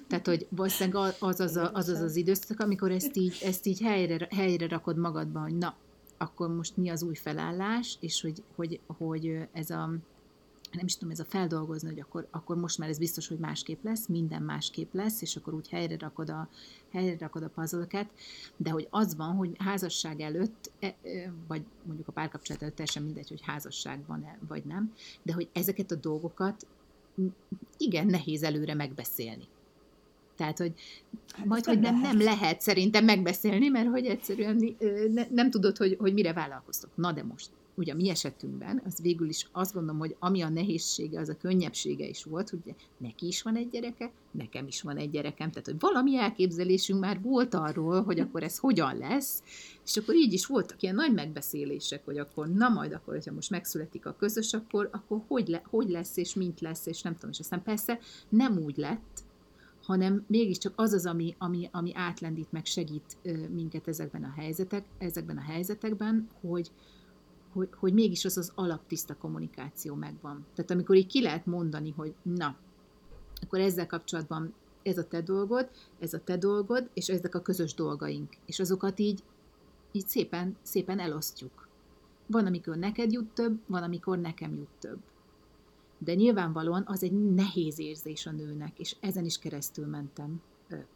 [0.06, 3.80] Tehát, hogy valószínűleg az az az, az, az, az időszak, amikor ezt így, ezt így
[3.80, 5.76] helyre, helyre rakod magadban, hogy na,
[6.16, 9.90] akkor most mi az új felállás, és hogy, hogy, hogy ez a
[10.72, 13.84] nem is tudom, ez a feldolgozni, hogy akkor, akkor most már ez biztos, hogy másképp
[13.84, 16.48] lesz, minden másképp lesz, és akkor úgy helyre rakod a,
[16.92, 18.08] helyre rakod a puzzle
[18.56, 23.02] de hogy az van, hogy házasság előtt, e, e, vagy mondjuk a párkapcsolat előtt teljesen
[23.02, 26.66] mindegy, hogy házasság van-e, vagy nem, de hogy ezeket a dolgokat
[27.76, 29.48] igen nehéz előre megbeszélni.
[30.36, 30.72] Tehát, hogy
[31.28, 34.76] hát majd, hogy nem, nem lehet szerintem megbeszélni, mert hogy egyszerűen
[35.12, 36.90] ne, nem tudod, hogy, hogy mire vállalkoztok.
[36.94, 40.48] Na de most, ugye a mi esetünkben, az végül is azt gondolom, hogy ami a
[40.48, 44.96] nehézsége, az a könnyebbsége is volt, hogy neki is van egy gyereke, nekem is van
[44.96, 49.42] egy gyerekem, tehát hogy valami elképzelésünk már volt arról, hogy akkor ez hogyan lesz,
[49.84, 53.50] és akkor így is voltak ilyen nagy megbeszélések, hogy akkor na majd akkor, hogyha most
[53.50, 57.30] megszületik a közös, akkor, akkor hogy, le, hogy lesz, és mint lesz, és nem tudom,
[57.30, 59.24] és aztán persze nem úgy lett,
[59.86, 63.16] hanem mégiscsak az az, ami, ami, ami átlendít, meg segít
[63.54, 66.70] minket ezekben a helyzetek, ezekben a helyzetekben, hogy,
[67.56, 70.44] hogy, hogy mégis az az alaptiszta kommunikáció megvan.
[70.54, 72.56] Tehát amikor így ki lehet mondani, hogy na,
[73.42, 77.74] akkor ezzel kapcsolatban ez a te dolgod, ez a te dolgod, és ezek a közös
[77.74, 78.36] dolgaink.
[78.46, 79.22] És azokat így,
[79.92, 81.68] így szépen, szépen elosztjuk.
[82.26, 84.98] Van, amikor neked jut több, van, amikor nekem jut több.
[85.98, 90.40] De nyilvánvalóan az egy nehéz érzés a nőnek, és ezen is keresztül mentem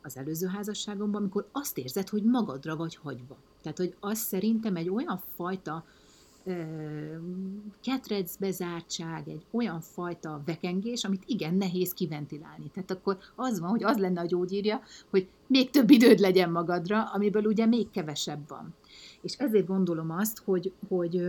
[0.02, 3.36] az előző házasságomban, amikor azt érzed, hogy magadra vagy hagyva.
[3.62, 5.84] Tehát, hogy az szerintem egy olyan fajta
[7.82, 12.70] ketrec bezártság, egy olyan fajta vekengés, amit igen nehéz kiventilálni.
[12.74, 17.02] Tehát akkor az van, hogy az lenne a gyógyírja, hogy még több időd legyen magadra,
[17.02, 18.74] amiből ugye még kevesebb van.
[19.20, 21.28] És ezért gondolom azt, hogy, hogy,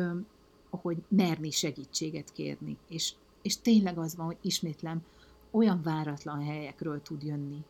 [0.70, 2.78] hogy merni segítséget kérni.
[2.88, 5.04] És, és tényleg az van, hogy ismétlem,
[5.52, 7.64] olyan váratlan helyekről tud jönni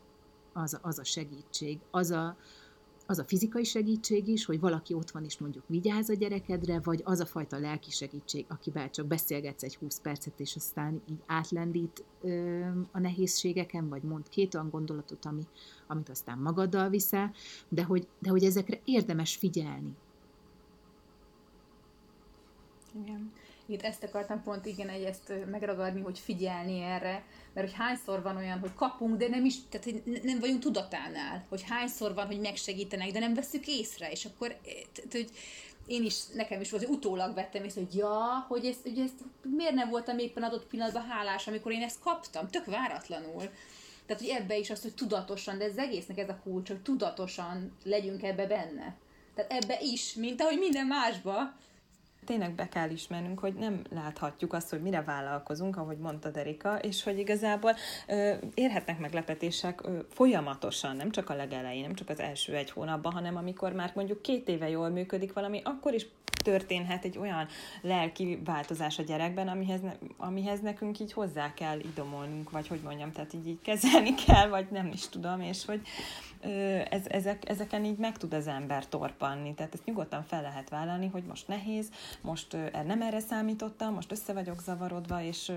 [0.53, 2.35] az az a segítség, az a,
[3.11, 7.01] az a fizikai segítség is, hogy valaki ott van és mondjuk vigyáz a gyerekedre, vagy
[7.03, 12.03] az a fajta lelki segítség, akivel csak beszélgetsz egy 20 percet, és aztán így átlendít
[12.21, 15.47] ö, a nehézségeken, vagy mond két olyan gondolatot, ami,
[15.87, 17.33] amit aztán magaddal viszel,
[17.69, 19.95] de hogy, de hogy ezekre érdemes figyelni.
[23.03, 23.31] Igen.
[23.71, 28.37] Itt ezt akartam pont igen, egy ezt megragadni, hogy figyelni erre, mert hogy hányszor van
[28.37, 32.39] olyan, hogy kapunk, de nem is, tehát hogy nem vagyunk tudatánál, hogy hányszor van, hogy
[32.39, 34.55] megsegítenek, de nem veszük észre, és akkor
[34.93, 35.29] tehát, hogy
[35.85, 39.19] én is, nekem is volt, hogy utólag vettem észre, hogy ja, hogy ezt, hogy ezt
[39.55, 43.49] miért nem voltam éppen adott pillanatban hálás, amikor én ezt kaptam, tök váratlanul.
[44.05, 47.77] Tehát, hogy ebbe is az, hogy tudatosan, de ez egésznek ez a kulcs, hogy tudatosan
[47.83, 48.95] legyünk ebbe benne.
[49.35, 51.53] Tehát ebbe is, mint ahogy minden másba,
[52.25, 57.03] tényleg be kell ismernünk, hogy nem láthatjuk azt, hogy mire vállalkozunk, ahogy mondta Derika, és
[57.03, 57.75] hogy igazából
[58.07, 63.11] ö, érhetnek meglepetések ö, folyamatosan, nem csak a legelején, nem csak az első egy hónapban,
[63.11, 66.07] hanem amikor már mondjuk két éve jól működik valami, akkor is
[66.41, 67.47] történhet egy olyan
[67.81, 73.11] lelki változás a gyerekben, amihez, ne, amihez nekünk így hozzá kell idomolnunk, vagy hogy mondjam,
[73.11, 75.81] tehát így, így kezelni kell, vagy nem is tudom, és hogy
[76.89, 79.53] ez, ezek, ezeken így meg tud az ember torpanni.
[79.53, 81.89] Tehát ezt nyugodtan fel lehet vállalni, hogy most nehéz,
[82.21, 85.51] most nem erre számítottam, most össze vagyok zavarodva, és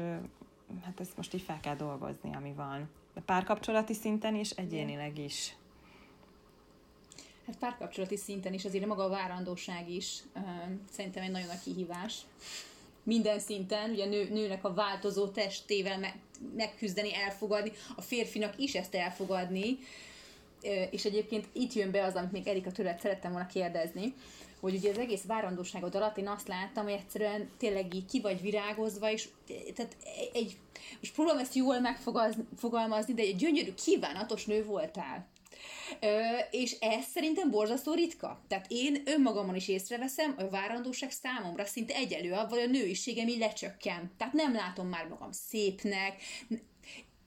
[0.85, 2.89] hát ezt most így fel kell dolgozni, ami van.
[3.25, 5.57] Párkapcsolati szinten is, egyénileg is.
[7.47, 10.19] Hát párkapcsolati szinten is azért maga a várandóság is
[10.91, 12.21] szerintem egy nagyon nagy kihívás.
[13.03, 16.15] Minden szinten, ugye nő, nőnek a változó testével me,
[16.57, 19.79] megküzdeni, elfogadni, a férfinak is ezt elfogadni,
[20.91, 24.15] és egyébként itt jön be az, amit még Erika tőled szerettem volna kérdezni,
[24.61, 28.41] hogy ugye az egész várandóságod alatt én azt láttam, hogy egyszerűen tényleg így ki vagy
[28.41, 29.29] virágozva, és
[29.75, 29.97] tehát
[30.33, 30.57] egy,
[31.01, 35.27] most próbálom ezt jól megfogalmazni, de egy gyönyörű, kívánatos nő voltál.
[36.01, 38.41] Ö, és ez szerintem borzasztó ritka.
[38.49, 44.13] Tehát én önmagamon is észreveszem, a várandóság számomra szinte egyelő, vagy a nőiségem így lecsökken.
[44.17, 46.23] Tehát nem látom már magam szépnek,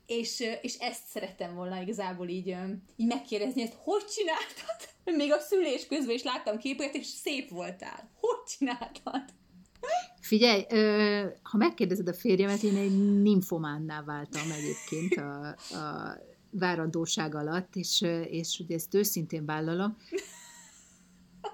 [0.08, 2.56] és, és ezt szerettem volna igazából így,
[2.96, 4.90] így megkérdezni, ezt hogy csináltad?
[5.22, 8.10] Még a szülés közben is láttam képeket, és szép voltál.
[8.20, 9.24] Hogy csináltad?
[10.22, 10.66] Figyelj,
[11.42, 16.18] ha megkérdezed a férjemet, én egy ninfománná váltam egyébként a, a
[16.52, 19.98] várandóság alatt, és, és ugye ezt őszintén vállalom.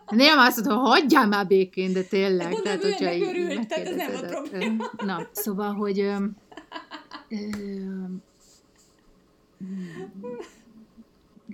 [0.06, 2.52] Nem azt mondom, hagyjál már békén, de tényleg.
[2.52, 4.92] Mondom, tehát, hogyha így örült, tehát ez nem volt probléma.
[4.98, 6.16] Na, szóval, hogy ö,
[7.30, 7.38] ö,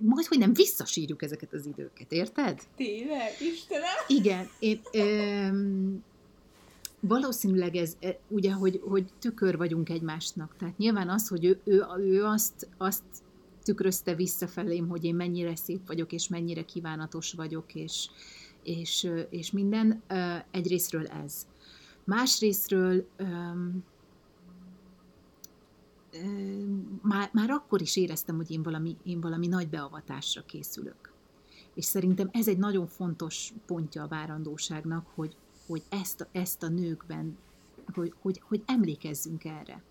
[0.02, 2.62] majd, hogy nem visszasírjuk ezeket az időket, érted?
[2.76, 3.95] Tényleg, Istenem!
[4.08, 5.48] Igen, én, ö,
[7.00, 10.56] valószínűleg ez, ugye, hogy, hogy tükör vagyunk egymásnak.
[10.58, 13.04] Tehát nyilván az, hogy ő, ő, ő azt, azt
[13.63, 18.10] tükrözte visszafelém, hogy én mennyire szép vagyok, és mennyire kívánatos vagyok, és,
[18.63, 20.02] és, és minden.
[20.52, 21.48] Egyrésztről ez.
[22.04, 23.08] Másrésztről
[27.02, 31.13] már, már akkor is éreztem, hogy én valami, én valami nagy beavatásra készülök.
[31.74, 35.36] És szerintem ez egy nagyon fontos pontja a várandóságnak, hogy,
[35.67, 37.38] hogy ezt, a, ezt a nőkben,
[37.93, 39.84] hogy, hogy, hogy emlékezzünk erre,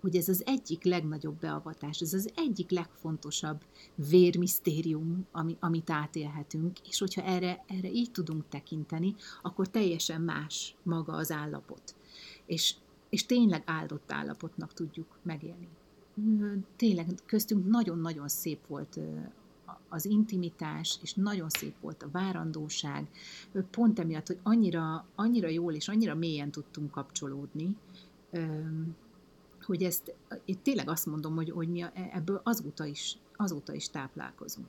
[0.00, 3.60] hogy ez az egyik legnagyobb beavatás, ez az egyik legfontosabb
[3.94, 11.12] vérmisztérium, ami, amit átélhetünk, és hogyha erre, erre így tudunk tekinteni, akkor teljesen más maga
[11.12, 11.94] az állapot.
[12.46, 12.74] És,
[13.14, 15.68] és tényleg áldott állapotnak tudjuk megélni.
[16.76, 19.00] Tényleg köztünk nagyon-nagyon szép volt
[19.88, 23.08] az intimitás, és nagyon szép volt a várandóság,
[23.70, 27.76] pont emiatt, hogy annyira, annyira jól és annyira mélyen tudtunk kapcsolódni,
[29.62, 30.14] hogy ezt,
[30.44, 34.68] én tényleg azt mondom, hogy, hogy mi ebből azóta is, azóta is táplálkozunk.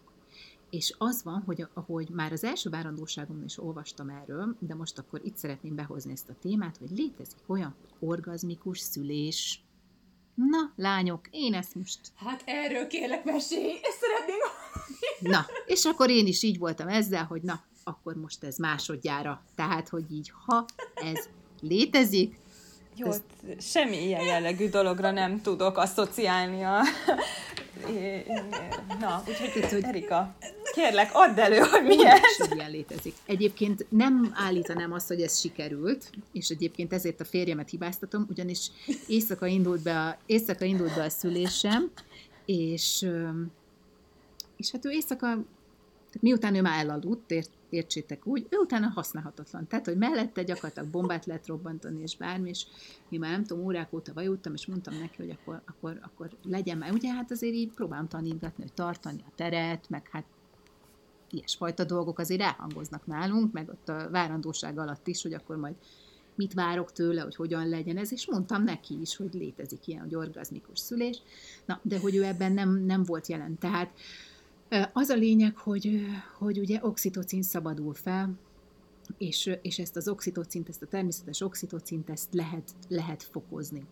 [0.70, 5.22] És az van, hogy ahogy már az első várandóságomon is olvastam erről, de most akkor
[5.24, 9.64] itt szeretném behozni ezt a témát, hogy létezik olyan orgazmikus szülés.
[10.36, 12.00] Na, lányok, én ezt most...
[12.16, 14.38] Hát erről kérlek mesélj, ezt szeretném
[15.20, 19.44] Na, és akkor én is így voltam ezzel, hogy na, akkor most ez másodjára.
[19.56, 21.30] Tehát, hogy így, ha ez
[21.62, 22.40] létezik,
[22.96, 23.22] jó, ez...
[23.60, 26.82] semmi ilyen jellegű dologra nem tudok asszociálni a...
[29.00, 29.84] Na, úgyhogy hogy...
[29.84, 30.36] Erika,
[30.74, 32.52] kérlek, add elő, hogy mi ez.
[32.56, 33.14] ilyen létezik.
[33.26, 38.72] Egyébként nem állítanám azt, hogy ez sikerült, és egyébként ezért a férjemet hibáztatom, ugyanis
[39.08, 41.92] éjszaka indult be a, éjszaka indult be a szülésem,
[42.46, 43.06] és,
[44.58, 45.38] és hát ő éjszaka,
[46.20, 49.68] miután ő már elaludt, ért, értsétek úgy, ő utána használhatatlan.
[49.68, 52.66] Tehát, hogy mellette gyakorlatilag bombát lehet robbantani, és bármi, és
[53.10, 56.78] én már nem tudom, órák óta vajuttam, és mondtam neki, hogy akkor, akkor, akkor legyen
[56.78, 56.92] már.
[56.92, 60.26] Ugye hát azért így próbálom tanítgatni, hogy tartani a teret, meg hát
[61.30, 65.76] ilyesfajta dolgok azért elhangoznak nálunk, meg ott a várandóság alatt is, hogy akkor majd
[66.36, 70.16] mit várok tőle, hogy hogyan legyen ez, és mondtam neki is, hogy létezik ilyen, hogy
[70.16, 71.22] orgazmikus szülés,
[71.66, 73.58] na, de hogy ő ebben nem, nem volt jelen.
[73.58, 73.92] Tehát
[74.94, 76.00] az a lényeg, hogy,
[76.38, 78.38] hogy ugye oxitocin szabadul fel,
[79.18, 83.86] és, és ezt az oxitocint, ezt a természetes oxitocint, ezt lehet, lehet fokozni.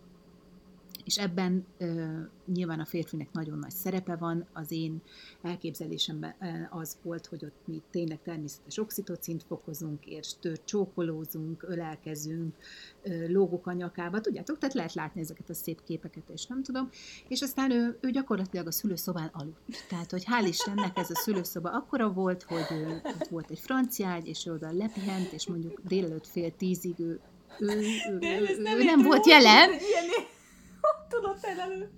[1.03, 2.19] És ebben ö,
[2.53, 4.45] nyilván a férfinek nagyon nagy szerepe van.
[4.53, 5.01] Az én
[5.41, 6.35] elképzelésemben
[6.69, 12.55] az volt, hogy ott mi tényleg természetes oxitocint fokozunk, és tört csókolózunk, ölelkezünk,
[13.01, 14.21] ö, lógok a nyakába.
[14.21, 16.89] Tudjátok, tehát lehet látni ezeket a szép képeket, és nem tudom.
[17.27, 19.85] És aztán ő, ő gyakorlatilag a szülőszobán aludt.
[19.89, 24.45] Tehát, hogy hál' Istennek ez a szülőszoba akkora volt, hogy ő, volt egy franciágy, és
[24.45, 27.19] ő oda lepihent, és mondjuk délelőtt fél tízig ő,
[27.59, 27.79] ő, ő,
[28.11, 29.69] ő, ő, ő nem volt jelen.
[31.09, 31.91] Tudod elő.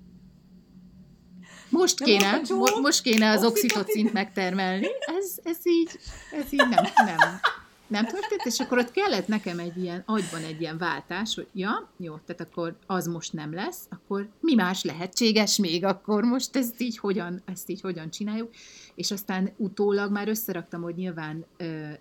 [1.70, 4.88] Most kéne, mo- most kéne az oxitocint megtermelni.
[5.00, 6.00] Ez, ez így,
[6.32, 7.40] ez így nem, nem,
[7.88, 11.90] nem történt, és akkor ott kellett nekem egy ilyen, agyban egy ilyen váltás, hogy ja,
[11.98, 16.82] jó, tehát akkor az most nem lesz, akkor mi más lehetséges még, akkor most ezt
[16.82, 18.50] így hogyan, ezt így hogyan csináljuk,
[18.96, 21.46] és aztán utólag már összeraktam, hogy nyilván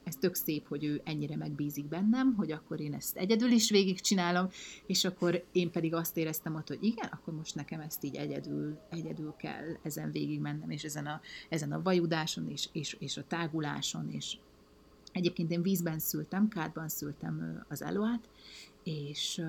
[0.04, 4.48] ez tök szép, hogy ő ennyire megbízik bennem, hogy akkor én ezt egyedül is végigcsinálom,
[4.86, 8.78] és akkor én pedig azt éreztem ott, hogy igen, akkor most nekem ezt így egyedül,
[8.90, 13.24] egyedül kell ezen végig mennem, és ezen a, ezen a vajudáson, és, és, és a
[13.28, 14.36] táguláson, és
[15.14, 18.28] Egyébként én vízben szültem, kádban szültem az Eloát,
[18.82, 19.44] és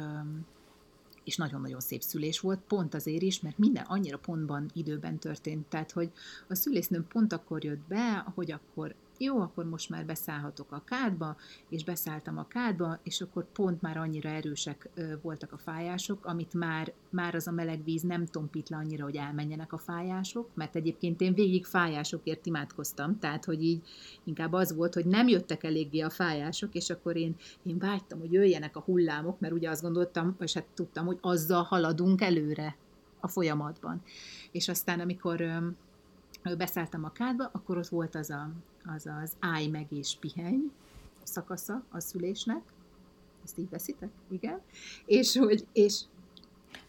[1.24, 5.66] és nagyon-nagyon szép szülés volt, pont azért is, mert minden annyira pontban, időben történt.
[5.66, 6.11] Tehát, hogy
[6.47, 11.36] a szülésznőm pont akkor jött be, hogy akkor jó, akkor most már beszállhatok a kádba,
[11.70, 14.89] és beszálltam a kádba, és akkor pont már annyira erősek
[15.22, 19.16] voltak a fájások, amit már, már az a meleg víz nem tompít le annyira, hogy
[19.16, 23.82] elmenjenek a fájások, mert egyébként én végig fájásokért imádkoztam, tehát hogy így
[24.24, 28.34] inkább az volt, hogy nem jöttek eléggé a fájások, és akkor én, én vágytam, hogy
[28.34, 32.76] jöjjenek a hullámok, mert ugye azt gondoltam, és hát tudtam, hogy azzal haladunk előre
[33.20, 34.01] a folyamatban.
[34.51, 35.41] És aztán, amikor
[36.53, 38.49] beszálltam a kádba, akkor ott volt az a,
[38.95, 40.63] az, az állj meg és pihenj
[41.23, 42.61] szakasza a szülésnek.
[43.43, 44.09] Ezt így veszitek?
[44.29, 44.61] Igen.
[45.05, 46.01] És hogy, és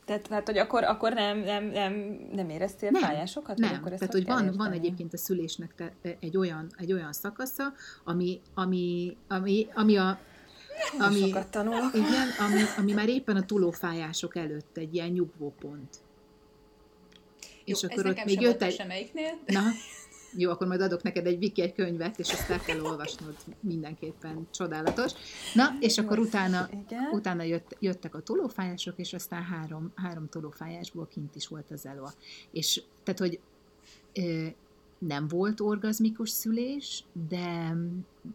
[0.05, 1.93] tehát, hát, hogy akkor, akkor nem, nem, nem,
[2.33, 3.59] nem éreztél nem, fájásokat?
[3.59, 7.13] Nem, akkor ezt tehát, hogy van, van egyébként a szülésnek te, egy, olyan, egy olyan
[7.13, 7.73] szakasza,
[8.05, 10.19] ami, ami, ami, ami a
[10.99, 11.95] ami, sokat tanulok.
[11.95, 15.55] Igen, ami, ami már éppen a túlófájások előtt egy ilyen nyugvó
[17.67, 17.83] pont.
[17.83, 18.75] Jó, és akkor ott még jött egy...
[18.75, 19.39] Semmelyiknél.
[19.47, 19.61] Na,
[20.43, 24.47] jó, akkor majd adok neked egy wiki, egy könyvet, és ezt el kell olvasnod mindenképpen
[24.51, 25.13] csodálatos.
[25.55, 26.69] Na, és akkor utána,
[27.13, 32.13] utána jött, jöttek a tolófájások, és aztán három, három tolófájásból kint is volt az elva.
[32.51, 33.41] És tehát, hogy
[34.15, 34.47] ö,
[34.99, 37.77] nem volt orgazmikus szülés, de,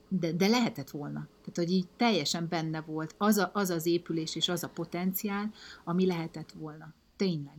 [0.08, 1.28] de, de lehetett volna.
[1.40, 5.52] Tehát, hogy így teljesen benne volt az, a, az az épülés és az a potenciál,
[5.84, 6.94] ami lehetett volna.
[7.16, 7.56] Tényleg.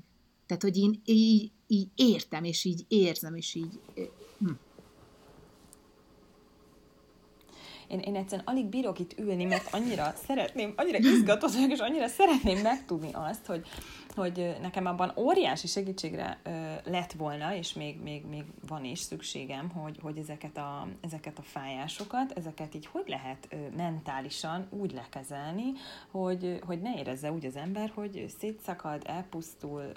[0.57, 3.81] Tehát, hogy én így, így értem, és így érzem, és így...
[4.39, 4.51] Hm.
[7.93, 12.59] Én, én egyszerűen alig bírok itt ülni, mert annyira szeretném, annyira izgatott és annyira szeretném
[12.59, 13.67] megtudni azt, hogy,
[14.15, 16.41] hogy nekem abban óriási segítségre
[16.85, 21.43] lett volna, és még, még, még van is szükségem, hogy, hogy ezeket, a, ezeket a
[21.43, 25.73] fájásokat, ezeket így hogy lehet mentálisan úgy lekezelni,
[26.11, 29.93] hogy, hogy ne érezze úgy az ember, hogy szétszakad, elpusztul,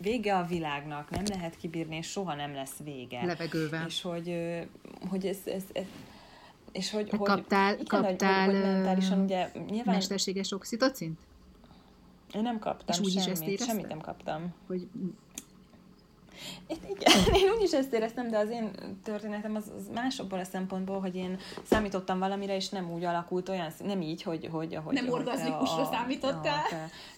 [0.00, 3.24] vége a világnak, nem lehet kibírni, és soha nem lesz vége.
[3.24, 3.86] Levegővel.
[3.86, 4.36] És hogy,
[5.08, 5.86] hogy ez, ez, ez
[6.72, 9.94] és hogy, hogy kaptál, igen, kaptál hogy, hogy mentálisan, ugye, nyilván...
[9.94, 11.18] mesterséges oxitocint?
[12.34, 13.68] Én nem kaptam És úgy semmit, is ezt érezted?
[13.68, 14.54] semmit nem kaptam.
[14.66, 14.88] Hogy
[16.66, 18.70] igen, én úgy is ezt éreztem, de az én
[19.02, 23.72] történetem az, az másokból a szempontból, hogy én számítottam valamire, és nem úgy alakult olyan,
[23.84, 24.48] nem így, hogy...
[24.52, 26.62] hogy ahogy, nem orgazmikusra számítottál?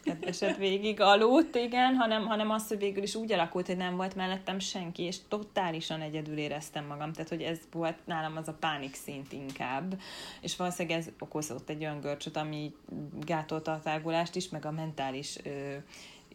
[0.04, 3.96] A, eset végig aludt, igen, hanem, hanem az, hogy végül is úgy alakult, hogy nem
[3.96, 7.12] volt mellettem senki, és totálisan egyedül éreztem magam.
[7.12, 10.00] Tehát, hogy ez volt nálam az a pánik szint inkább,
[10.40, 12.74] és valószínűleg ez okozott egy olyan görcsöt, ami
[13.20, 15.76] gátolta a tágulást is, meg a mentális ö,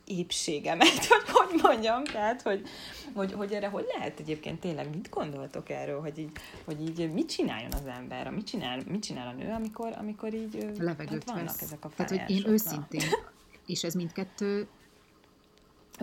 [0.09, 2.67] épségemet, vagy hogy mondjam, tehát, hogy,
[3.13, 6.31] hogy, hogy erre hogy lehet egyébként tényleg, mit gondoltok erről, hogy így,
[6.65, 10.73] hogy így mit csináljon az ember, mit csinál, mit csinál a nő, amikor, amikor így
[10.79, 11.61] a levegőt hát vannak vesz.
[11.61, 13.01] ezek a Tehát, hogy én őszintén,
[13.65, 14.67] és ez mindkettő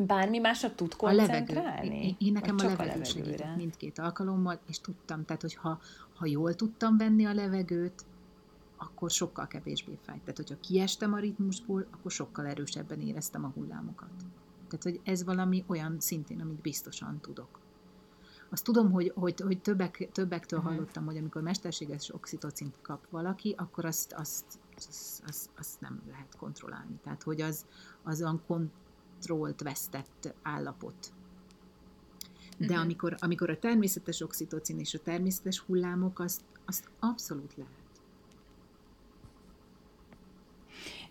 [0.07, 1.51] Bármi másra tud koncentrálni?
[1.51, 1.95] A levegő.
[1.95, 5.81] Én, én nekem a levegő segített mindkét alkalommal, és tudtam, tehát hogy ha,
[6.17, 8.05] ha jól tudtam venni a levegőt,
[8.77, 10.21] akkor sokkal kevésbé fájt.
[10.21, 14.11] Tehát, hogyha kiestem a ritmusból, akkor sokkal erősebben éreztem a hullámokat.
[14.69, 17.59] Tehát, hogy ez valami olyan szintén, amit biztosan tudok.
[18.49, 20.75] Azt tudom, hogy, hogy, hogy többek, többektől uh-huh.
[20.75, 24.45] hallottam, hogy amikor mesterséges oxitocint kap valaki, akkor azt, azt,
[24.77, 26.99] azt, azt, azt nem lehet kontrollálni.
[27.03, 27.65] Tehát, hogy az,
[28.03, 31.13] az olyan kontrollt vesztett állapot.
[32.59, 32.81] De uh-huh.
[32.81, 37.86] amikor, amikor a természetes oxitocin és a természetes hullámok, azt, azt abszolút lehet.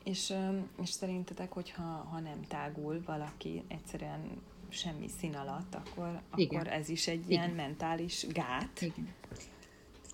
[0.06, 0.34] És,
[0.82, 4.22] és szerintetek, hogyha ha nem tágul valaki egyszerűen
[4.70, 7.30] semmi szín alatt, akkor, akkor ez is egy Igen.
[7.30, 8.82] ilyen mentális gát.
[8.82, 9.14] Igen.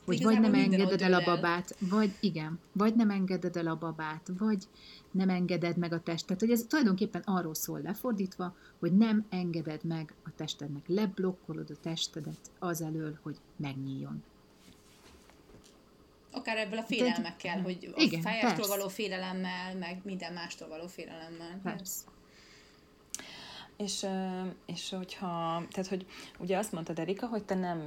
[0.05, 4.31] Hogy vagy nem engeded el a babát, vagy igen, vagy nem engeded el a babát,
[4.37, 4.67] vagy
[5.11, 6.39] nem engeded meg a testet.
[6.39, 12.51] Hogy ez tulajdonképpen arról szól lefordítva, hogy nem engeded meg a testednek, leblokkolod a testedet
[12.59, 14.23] azelől, hogy megnyíljon
[16.31, 18.75] akár ebből a félelmekkel, De, hogy a igen, fájástól persze.
[18.75, 21.59] való félelemmel, meg minden mástól való félelemmel.
[21.63, 22.09] Persze.
[23.77, 24.05] És,
[24.65, 26.05] és hogyha, tehát hogy
[26.39, 27.79] ugye azt mondtad Erika, hogy te nem,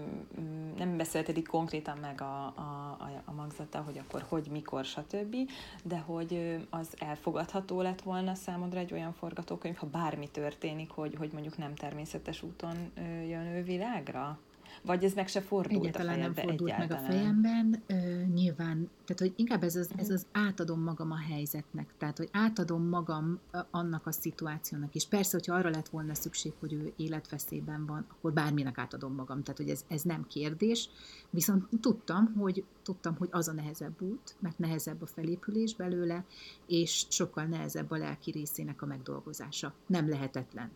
[0.76, 5.36] nem beszélted így konkrétan meg a, a, a, a magzata, hogy akkor hogy, mikor, stb.,
[5.84, 11.32] de hogy az elfogadható lett volna számodra egy olyan forgatókönyv, ha bármi történik, hogy, hogy
[11.32, 12.92] mondjuk nem természetes úton
[13.28, 14.38] jön ő világra?
[14.82, 17.02] Vagy ez meg se fordult egyáltalán a nem fordult egyáltalán.
[17.02, 17.82] meg a fejemben.
[17.86, 22.28] Ö, nyilván, tehát hogy inkább ez az, ez az átadom magam a helyzetnek, tehát hogy
[22.32, 23.38] átadom magam
[23.70, 25.06] annak a szituációnak is.
[25.06, 29.58] Persze, hogyha arra lett volna szükség, hogy ő életveszélyben van, akkor bárminek átadom magam, tehát
[29.58, 30.88] hogy ez, ez nem kérdés.
[31.30, 36.24] Viszont tudtam, hogy tudtam, hogy az a nehezebb út, mert nehezebb a felépülés belőle,
[36.66, 39.74] és sokkal nehezebb a lelki részének a megdolgozása.
[39.86, 40.70] Nem lehetetlen.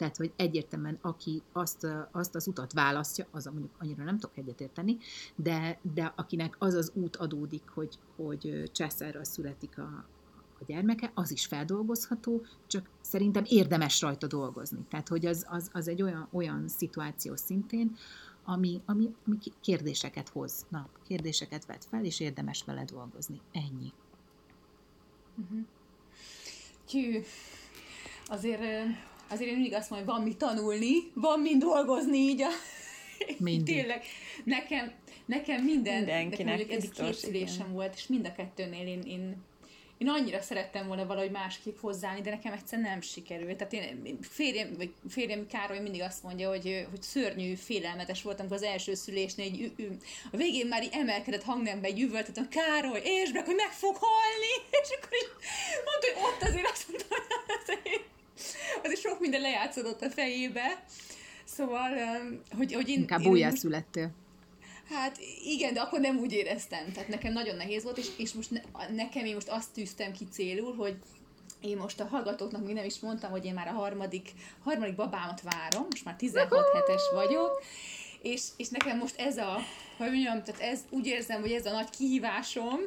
[0.00, 4.96] Tehát, hogy egyértelműen aki azt, azt az utat választja, az mondjuk annyira nem tudok egyetérteni,
[5.36, 10.04] de, de akinek az az út adódik, hogy, hogy császárral születik a,
[10.60, 14.86] a gyermeke, az is feldolgozható, csak szerintem érdemes rajta dolgozni.
[14.88, 17.96] Tehát, hogy az, az, az egy olyan, olyan szituáció szintén,
[18.44, 20.66] ami, ami, ami kérdéseket hoz.
[20.68, 23.40] Na, kérdéseket vet fel, és érdemes vele dolgozni.
[23.52, 23.92] Ennyi.
[25.36, 25.58] Uh-huh.
[26.90, 27.20] Hű,
[28.26, 28.60] azért
[29.30, 32.48] azért én mindig azt mondom, hogy van mit tanulni, van mit dolgozni így a...
[33.38, 33.74] Mindig.
[33.74, 34.02] Tényleg,
[34.44, 34.92] nekem,
[35.26, 39.36] nekem minden, Mindenkinek nekem eddig két szülésem volt, és mind a kettőnél én, én,
[39.98, 43.56] én annyira szerettem volna valahogy másképp hozzáállni, de nekem egyszer nem sikerült.
[43.56, 48.62] Tehát én, férjem, vagy férjem Károly mindig azt mondja, hogy, hogy szörnyű, félelmetes voltam az
[48.62, 49.88] első szülésnél, egy, ü, ü,
[50.32, 54.52] a végén már így emelkedett hangnembe egy üvöltetem, Károly, és meg, hogy meg fog halni,
[54.82, 55.30] és akkor így
[55.84, 57.06] mondta, hogy ott azért azt mondta,
[57.82, 58.09] hogy
[58.84, 60.84] azért sok minden lejátszódott a fejébe.
[61.44, 61.90] Szóval,
[62.56, 62.98] hogy, hogy én...
[62.98, 64.10] Inkább újjászülettél.
[64.88, 66.92] Hát igen, de akkor nem úgy éreztem.
[66.92, 68.60] Tehát nekem nagyon nehéz volt, és, és most ne,
[68.94, 70.96] nekem én most azt tűztem ki célul, hogy
[71.60, 74.30] én most a hallgatóknak még nem is mondtam, hogy én már a harmadik,
[74.64, 77.62] harmadik babámat várom, most már 16 hetes vagyok,
[78.22, 79.58] és, és nekem most ez a,
[79.96, 82.78] hogy mondjam, tehát ez, úgy érzem, hogy ez a nagy kihívásom,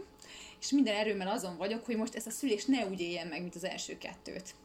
[0.60, 3.56] és minden erőmmel azon vagyok, hogy most ezt a szülést ne úgy éljen meg, mint
[3.56, 4.56] az első kettőt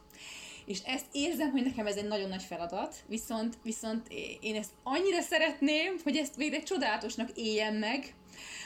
[0.69, 4.07] És ezt érzem, hogy nekem ez egy nagyon nagy feladat, viszont, viszont
[4.41, 8.13] én ezt annyira szeretném, hogy ezt végre csodálatosnak éljem meg,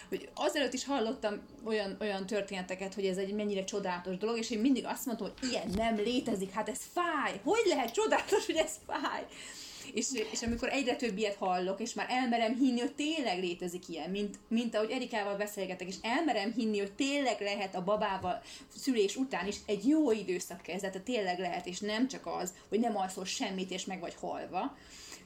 [0.10, 4.60] hogy azelőtt is hallottam olyan, olyan történeteket, hogy ez egy mennyire csodálatos dolog, és én
[4.60, 8.76] mindig azt mondtam, hogy ilyen nem létezik, hát ez fáj, hogy lehet csodálatos, hogy ez
[8.88, 9.26] fáj?
[9.94, 14.10] És, és amikor egyre több ilyet hallok, és már elmerem hinni, hogy tényleg létezik ilyen,
[14.10, 18.42] mint, mint ahogy Erikával beszélgetek, és elmerem hinni, hogy tényleg lehet a babával
[18.76, 22.98] szülés után is egy jó időszak kezdete, tényleg lehet, és nem csak az, hogy nem
[22.98, 24.78] alszol semmit, és meg vagy halva.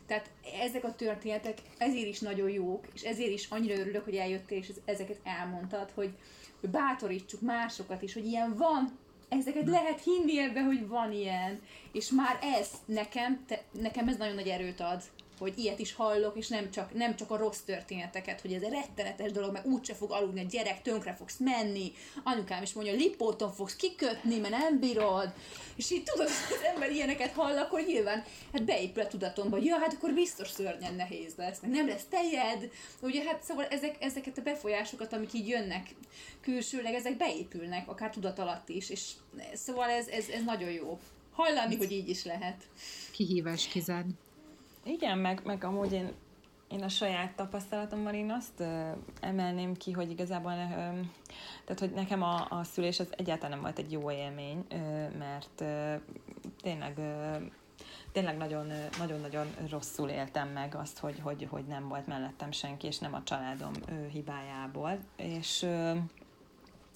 [0.07, 0.29] Tehát
[0.61, 4.71] ezek a történetek ezért is nagyon jók, és ezért is annyira örülök, hogy eljöttél, és
[4.85, 6.11] ezeket elmondtad, hogy,
[6.59, 8.97] hogy bátorítsuk másokat is, hogy ilyen van,
[9.29, 11.61] ezeket lehet hinni ebbe, hogy van ilyen.
[11.91, 15.01] És már ez nekem, te, nekem ez nagyon nagy erőt ad,
[15.39, 18.71] hogy ilyet is hallok, és nem csak, nem csak a rossz történeteket, hogy ez egy
[18.71, 21.91] rettenetes dolog, mert úgyse fog aludni a gyerek, tönkre fogsz menni,
[22.23, 25.33] anyukám is mondja, lipóton fogsz kikötni, mert nem bírod,
[25.75, 26.27] és így tudod,
[26.57, 28.23] az ember ilyeneket hall, akkor nyilván
[28.53, 32.05] hát beépül a tudatomba, hogy ja, hát akkor biztos szörnyen nehéz lesz, meg nem lesz
[32.09, 32.71] tejed,
[33.01, 35.95] ugye hát szóval ezek, ezeket a befolyásokat, amik így jönnek
[36.41, 39.11] külsőleg, ezek beépülnek, akár tudat alatt is, és
[39.53, 40.99] szóval ez, ez, ez nagyon jó.
[41.31, 42.63] Hallani, hogy így is lehet.
[43.11, 44.13] Kihívás kizárni.
[44.87, 46.11] Igen, meg, meg amúgy én,
[46.67, 50.69] én a saját tapasztalatommal én azt uh, emelném ki, hogy igazából uh,
[51.65, 54.79] tehát, hogy nekem a, a szülés az egyáltalán nem volt egy jó élmény, uh,
[55.17, 56.01] mert uh,
[56.61, 57.41] tényleg uh,
[58.11, 58.37] tényleg
[58.97, 63.23] nagyon-nagyon rosszul éltem meg azt, hogy, hogy, hogy nem volt mellettem senki, és nem a
[63.23, 64.99] családom ő, hibájából.
[65.15, 65.65] És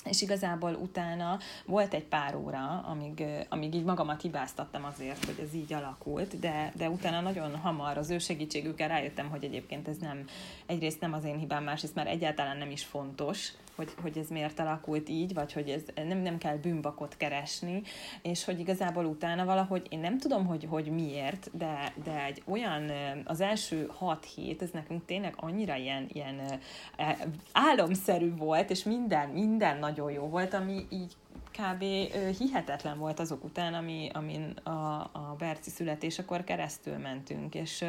[0.06, 5.54] és igazából utána volt egy pár óra, amíg, amíg így magamat hibáztattam azért, hogy ez
[5.54, 10.26] így alakult, de, de utána nagyon hamar az ő segítségükkel rájöttem, hogy egyébként ez nem,
[10.66, 14.60] egyrészt nem az én hibám, másrészt már egyáltalán nem is fontos, hogy, hogy ez miért
[14.60, 17.82] alakult így, vagy hogy ez nem, nem kell bűnbakot keresni,
[18.22, 22.92] és hogy igazából utána valahogy, én nem tudom, hogy, hogy miért, de, de egy olyan,
[23.26, 26.42] az első hat hét, ez nekünk tényleg annyira ilyen, ilyen
[26.98, 27.18] e,
[27.52, 31.14] álomszerű volt, és minden, minden nagyon jó volt, ami így
[31.52, 31.84] kb.
[32.38, 37.86] hihetetlen volt azok után, ami, amin a, a Berci születésekor keresztül mentünk, és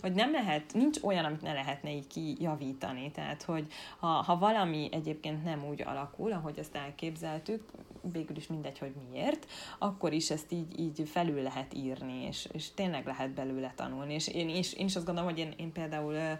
[0.00, 3.66] hogy nem lehet, nincs olyan, amit ne lehetne így kijavítani, tehát hogy
[3.98, 7.62] ha, ha valami egyébként nem úgy alakul, ahogy ezt elképzeltük,
[8.12, 9.46] végül is mindegy, hogy miért,
[9.78, 14.28] akkor is ezt így, így felül lehet írni, és, és tényleg lehet belőle tanulni, és
[14.28, 16.38] én is, én is azt gondolom, hogy én, én például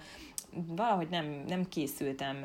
[0.54, 2.36] valahogy nem, nem készültem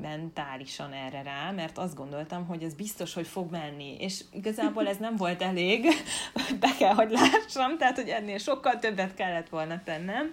[0.00, 4.96] mentálisan erre rá, mert azt gondoltam, hogy ez biztos, hogy fog menni, és igazából ez
[4.96, 5.86] nem volt elég,
[6.60, 10.32] be kell, hogy lássam, tehát, hogy ennél sokkal többet kellett volna tennem.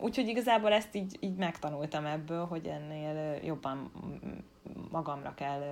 [0.00, 3.90] Úgyhogy igazából ezt így, így megtanultam ebből, hogy ennél jobban
[4.90, 5.62] magamra kell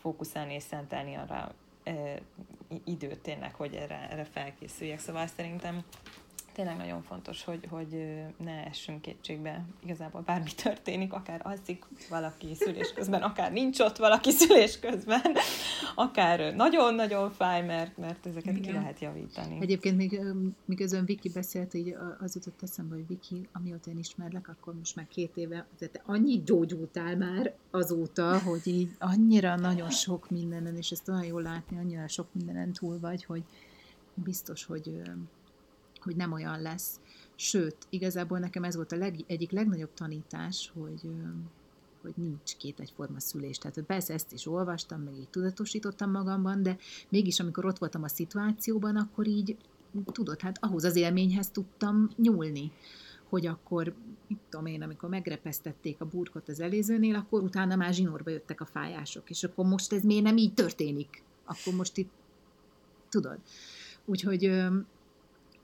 [0.00, 1.54] fókuszálni és szentelni arra
[2.84, 4.98] időt tényleg, hogy erre, erre felkészüljek.
[4.98, 5.84] Szóval szerintem
[6.52, 9.64] tényleg nagyon fontos, hogy, hogy ne essünk kétségbe.
[9.84, 15.36] Igazából bármi történik, akár alszik valaki szülés közben, akár nincs ott valaki szülés közben,
[15.94, 18.62] akár nagyon-nagyon fáj, mert, mert ezeket Igen.
[18.62, 19.58] ki lehet javítani.
[19.60, 20.20] Egyébként még
[20.64, 25.06] miközben Viki beszélt, hogy az jutott eszembe, hogy Viki, amióta én ismerlek, akkor most már
[25.08, 31.08] két éve, tehát annyi gyógyultál már azóta, hogy így annyira nagyon sok mindenen, és ezt
[31.08, 33.42] olyan jól látni, annyira sok mindenen túl vagy, hogy
[34.14, 35.02] biztos, hogy
[36.02, 37.00] hogy nem olyan lesz.
[37.34, 41.10] Sőt, igazából nekem ez volt a leg, egyik legnagyobb tanítás, hogy,
[42.02, 43.58] hogy nincs két egyforma szülés.
[43.58, 46.76] Tehát persze ezt is olvastam, meg így tudatosítottam magamban, de
[47.08, 49.56] mégis amikor ott voltam a szituációban, akkor így,
[50.12, 52.72] tudod, hát ahhoz az élményhez tudtam nyúlni
[53.32, 53.94] hogy akkor,
[54.28, 58.64] mit tudom én, amikor megrepesztették a burkot az elézőnél, akkor utána már zsinórba jöttek a
[58.64, 61.22] fájások, és akkor most ez miért nem így történik?
[61.44, 62.10] Akkor most itt,
[63.08, 63.38] tudod.
[64.04, 64.44] Úgyhogy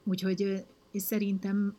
[0.08, 1.76] Úgyhogy és szerintem,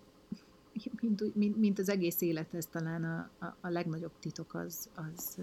[1.02, 5.38] mint, mint, mint az egész élethez talán a, a, a legnagyobb titok az, az,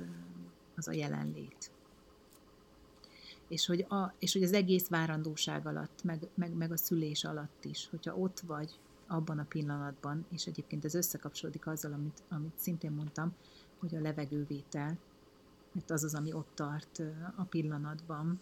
[0.77, 1.71] az a jelenlét.
[3.49, 7.65] És hogy, a, és hogy az egész várandóság alatt, meg, meg, meg a szülés alatt
[7.65, 12.93] is, hogyha ott vagy abban a pillanatban, és egyébként ez összekapcsolódik azzal, amit, amit szintén
[12.93, 13.35] mondtam,
[13.79, 14.99] hogy a levegővétel,
[15.73, 17.03] mert az az, ami ott tart
[17.37, 18.41] a pillanatban,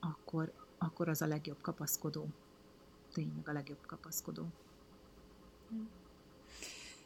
[0.00, 2.28] akkor, akkor az a legjobb kapaszkodó
[3.16, 4.46] tényleg a legjobb kapaszkodó.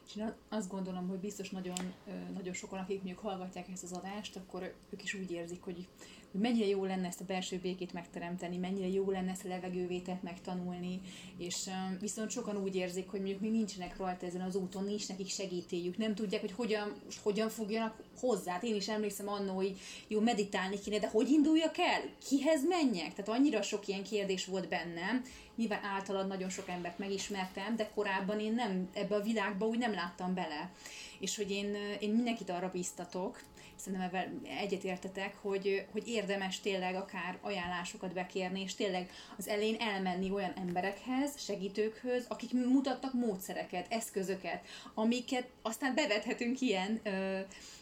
[0.07, 1.95] És én azt gondolom, hogy biztos nagyon,
[2.33, 5.89] nagyon sokan, akik mondjuk hallgatják ezt az adást, akkor ők is úgy érzik, hogy
[6.33, 10.23] hogy mennyire jó lenne ezt a belső békét megteremteni, mennyire jó lenne ezt a levegővételt
[10.23, 11.01] megtanulni,
[11.39, 11.71] és
[12.01, 15.97] viszont sokan úgy érzik, hogy mondjuk még nincsenek rajta ezen az úton, nincs nekik segítélyük,
[15.97, 18.53] nem tudják, hogy hogyan, hogyan fogjanak hozzá.
[18.53, 19.79] Hát én is emlékszem annó, hogy
[20.09, 22.03] jó, meditálni kéne, de hogy induljak el?
[22.29, 23.15] Kihez menjek?
[23.15, 25.23] Tehát annyira sok ilyen kérdés volt bennem,
[25.57, 29.93] nyilván általad nagyon sok embert megismertem, de korábban én nem, ebbe a világba úgy nem
[29.93, 30.71] láttam bele.
[31.19, 33.43] És hogy én, én mindenkit arra biztatok,
[33.81, 40.31] szerintem ebben egyetértetek, hogy, hogy érdemes tényleg akár ajánlásokat bekérni, és tényleg az elején elmenni
[40.31, 44.65] olyan emberekhez, segítőkhöz, akik mutattak módszereket, eszközöket,
[44.95, 47.39] amiket aztán bevethetünk ilyen ö,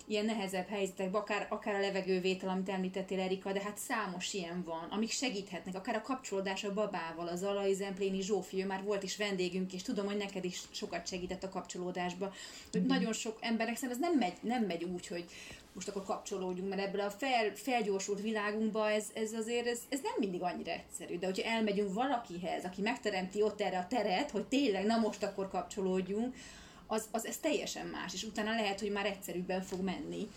[0.08, 4.88] ilyen nehezebb helyzetekbe, akár, akár a levegővétel, amit említettél Erika, de hát számos ilyen van,
[4.90, 9.16] amik segíthetnek, akár a kapcsolódás a babával, az Alai Zempléni Zsófi, ő már volt is
[9.16, 12.32] vendégünk, és tudom, hogy neked is sokat segített a kapcsolódásba.
[12.72, 12.86] Hogy mm.
[12.86, 15.24] nagyon sok emberek szerintem ez nem megy, nem megy úgy, hogy
[15.72, 20.14] most akkor kapcsolódjunk, mert ebből a fel, felgyorsult világunkba ez, ez azért ez, ez nem
[20.18, 21.18] mindig annyira egyszerű.
[21.18, 25.48] De hogyha elmegyünk valakihez, aki megteremti ott erre a teret, hogy tényleg na most akkor
[25.48, 26.34] kapcsolódjunk,
[26.88, 30.28] az, az ez teljesen más, és utána lehet, hogy már egyszerűbben fog menni.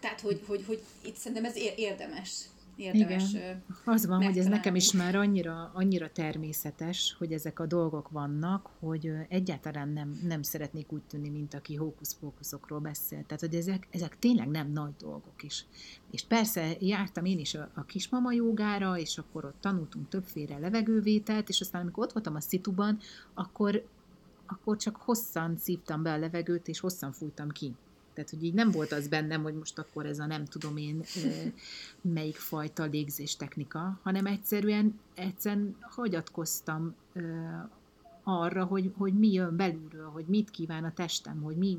[0.00, 2.44] Tehát, hogy, hogy, hogy itt szerintem ez érdemes.
[2.76, 3.62] Érdemes Igen.
[3.84, 8.70] Az van, hogy ez nekem is már annyira, annyira természetes, hogy ezek a dolgok vannak,
[8.78, 13.24] hogy egyáltalán nem, nem szeretnék úgy tűnni, mint aki hókusz-pókuszokról beszél.
[13.26, 15.64] Tehát, hogy ezek, ezek tényleg nem nagy dolgok is.
[16.10, 21.48] És persze jártam én is a, a kismama jogára, és akkor ott tanultunk többféle levegővételt,
[21.48, 22.98] és aztán amikor ott voltam a szituban,
[23.34, 23.84] akkor
[24.52, 27.74] akkor csak hosszan szívtam be a levegőt, és hosszan fújtam ki.
[28.14, 31.02] Tehát, hogy így nem volt az bennem, hogy most akkor ez a nem tudom én
[32.00, 36.94] melyik fajta légzés technika, hanem egyszerűen, egyszerűen hagyatkoztam
[38.22, 41.78] arra, hogy, hogy mi jön belülről, hogy mit kíván a testem, hogy mi,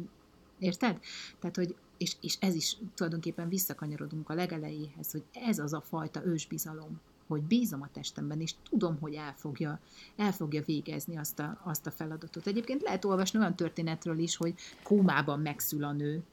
[0.60, 1.00] érted?
[1.40, 6.26] Tehát, hogy és, és ez is tulajdonképpen visszakanyarodunk a legelejéhez, hogy ez az a fajta
[6.26, 9.80] ősbizalom, hogy bízom a testemben, és tudom, hogy el fogja,
[10.16, 12.48] el fogja végezni azt a, azt a feladatot.
[12.48, 14.54] Egyébként lehet olvasni olyan történetről is, hogy
[14.84, 16.24] kómában megszül a nő.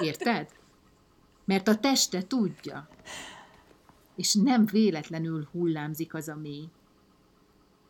[0.00, 0.48] Érted?
[1.44, 2.88] Mert a teste tudja.
[4.14, 6.68] És nem véletlenül hullámzik az a mély,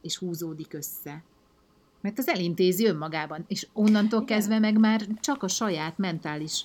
[0.02, 1.22] és húzódik össze.
[2.00, 4.36] Mert az elintézi önmagában, és onnantól Igen.
[4.36, 6.64] kezdve meg már csak a saját mentális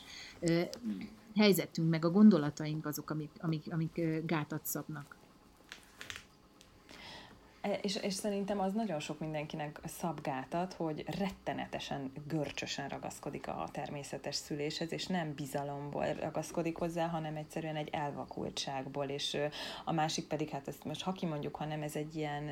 [1.36, 5.21] helyzetünk, meg a gondolataink azok, amik, amik, amik gátat szabnak.
[7.62, 14.36] E, és, és szerintem az nagyon sok mindenkinek szabgátat, hogy rettenetesen görcsösen ragaszkodik a természetes
[14.36, 19.38] szüléshez, és nem bizalomból ragaszkodik hozzá, hanem egyszerűen egy elvakultságból, és
[19.86, 22.44] a másik pedig, hát ezt most ha kimondjuk, hanem ez egy ilyen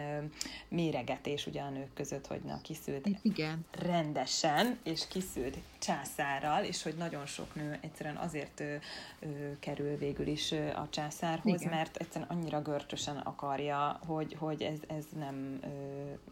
[0.68, 3.66] méregetés ugye a nők között, hogy na kiszült Igen.
[3.72, 8.76] rendesen, és kiszült császárral, és hogy nagyon sok nő egyszerűen azért ö,
[9.20, 9.28] ö,
[9.60, 11.74] kerül végül is a császárhoz, Igen.
[11.74, 15.68] mert egyszerűen annyira görcsösen akarja, hogy, hogy ez, ez nem, ö,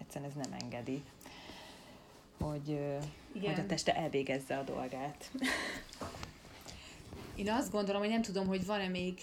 [0.01, 1.03] egyszerűen ez nem engedi,
[2.39, 2.97] hogy, ö,
[3.33, 5.31] hogy a teste elvégezze a dolgát.
[7.35, 9.19] Én azt gondolom, hogy nem tudom, hogy van-e még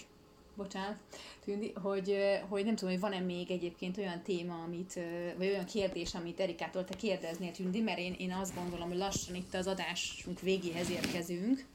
[0.55, 0.97] bocsánat,
[1.43, 2.17] tűndi, hogy,
[2.49, 4.99] hogy nem tudom, hogy van-e még egyébként olyan téma, amit,
[5.37, 9.35] vagy olyan kérdés, amit Erikától te kérdeznél, Tündi, mert én, én azt gondolom, hogy lassan
[9.35, 11.65] itt az adásunk végéhez érkezünk.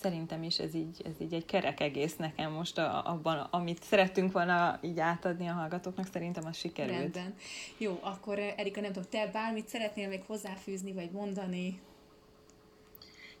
[0.00, 4.32] Szerintem is ez így, ez így egy kerek egész nekem most a, abban, amit szerettünk
[4.32, 6.98] volna így átadni a hallgatóknak, szerintem az sikerült.
[6.98, 7.34] Rendben.
[7.78, 11.80] Jó, akkor Erika, nem tudom, te bármit szeretnél még hozzáfűzni, vagy mondani?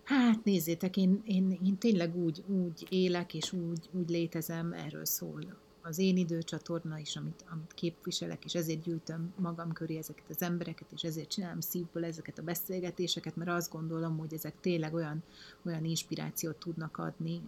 [0.04, 5.66] Hát nézzétek, én, én, én tényleg úgy, úgy élek, és úgy, úgy létezem, erről szól
[5.88, 10.92] az én időcsatorna is, amit, amit képviselek, és ezért gyűjtöm magam köré ezeket az embereket,
[10.92, 15.22] és ezért csinálom szívből ezeket a beszélgetéseket, mert azt gondolom, hogy ezek tényleg olyan,
[15.62, 17.40] olyan inspirációt tudnak adni,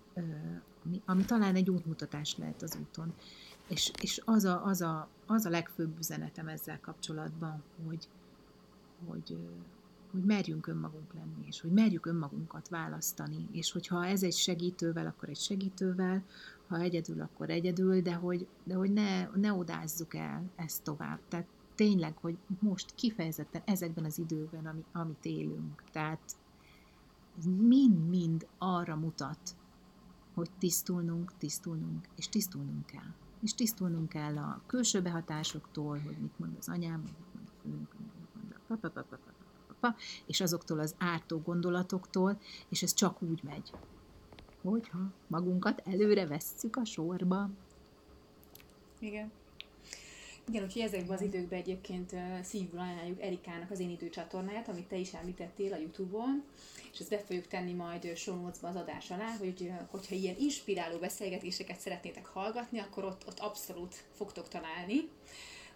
[0.84, 3.14] ami, ami talán egy útmutatás lehet az úton.
[3.68, 8.08] És, és az, a, az, a, az a legfőbb üzenetem ezzel kapcsolatban, hogy,
[9.08, 9.36] hogy,
[10.10, 15.28] hogy merjünk önmagunk lenni, és hogy merjük önmagunkat választani, és hogyha ez egy segítővel, akkor
[15.28, 16.22] egy segítővel,
[16.70, 21.20] ha egyedül, akkor egyedül, de hogy, de hogy ne, ne odázzuk el ezt tovább.
[21.28, 26.36] Tehát tényleg, hogy most kifejezetten ezekben az időkben, ami, amit élünk, tehát
[27.44, 29.56] mind-mind arra mutat,
[30.34, 33.12] hogy tisztulnunk, tisztulnunk, és tisztulnunk kell.
[33.42, 37.90] És tisztulnunk kell a külső behatásoktól, hogy mit mond az anyám, mit mond a főnök,
[37.90, 39.18] hogy mit mond a papa,
[39.66, 39.96] papa,
[40.26, 43.72] és azoktól az ártó gondolatoktól, és ez csak úgy megy,
[44.62, 47.50] hogyha magunkat előre vesszük a sorba.
[48.98, 49.32] Igen.
[50.48, 54.96] Igen, úgyhogy ezekben az időkben egyébként szívből ajánljuk Erikának az Én Idő csatornáját, amit te
[54.96, 56.44] is említettél a Youtube-on,
[56.92, 61.80] és ezt be fogjuk tenni majd show az adás alá, hogy hogyha ilyen inspiráló beszélgetéseket
[61.80, 65.08] szeretnétek hallgatni, akkor ott, ott abszolút fogtok találni.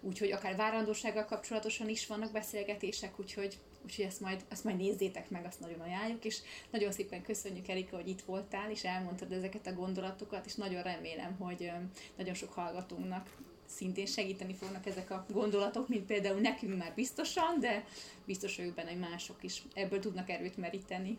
[0.01, 5.45] Úgyhogy akár várandósággal kapcsolatosan is vannak beszélgetések, úgyhogy, úgyhogy ezt, majd, ezt majd nézzétek meg,
[5.45, 6.39] azt nagyon ajánljuk, és
[6.71, 11.35] nagyon szépen köszönjük Erika, hogy itt voltál, és elmondtad ezeket a gondolatokat, és nagyon remélem,
[11.39, 11.71] hogy
[12.17, 13.29] nagyon sok hallgatónak
[13.65, 17.85] szintén segíteni fognak ezek a gondolatok, mint például nekünk már biztosan, de
[18.25, 21.17] biztos vagyok benne, hogy mások is ebből tudnak erőt meríteni.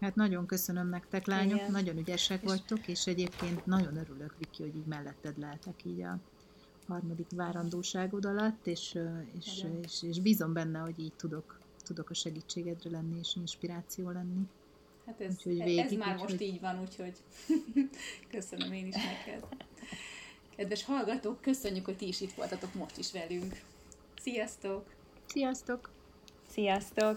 [0.00, 1.70] Hát nagyon köszönöm nektek, lányok, Igen.
[1.70, 2.48] nagyon ügyesek és...
[2.48, 6.18] vagytok, és egyébként nagyon örülök, Viki, hogy így melletted lehetek így a
[6.86, 8.98] harmadik várandóságod alatt, és,
[9.38, 11.59] és, és, és bízom benne, hogy így tudok,
[11.90, 14.42] tudok a segítségedre lenni, és inspiráció lenni.
[15.06, 16.30] Hát ez, úgyhogy végig, ez már úgyhogy...
[16.30, 17.16] most így van, úgyhogy
[18.34, 19.46] köszönöm én is neked.
[20.56, 23.60] Kedves hallgatók, köszönjük, hogy ti is itt voltatok most is velünk.
[24.20, 24.94] Sziasztok!
[25.26, 25.90] Sziasztok!
[26.48, 27.16] Sziasztok!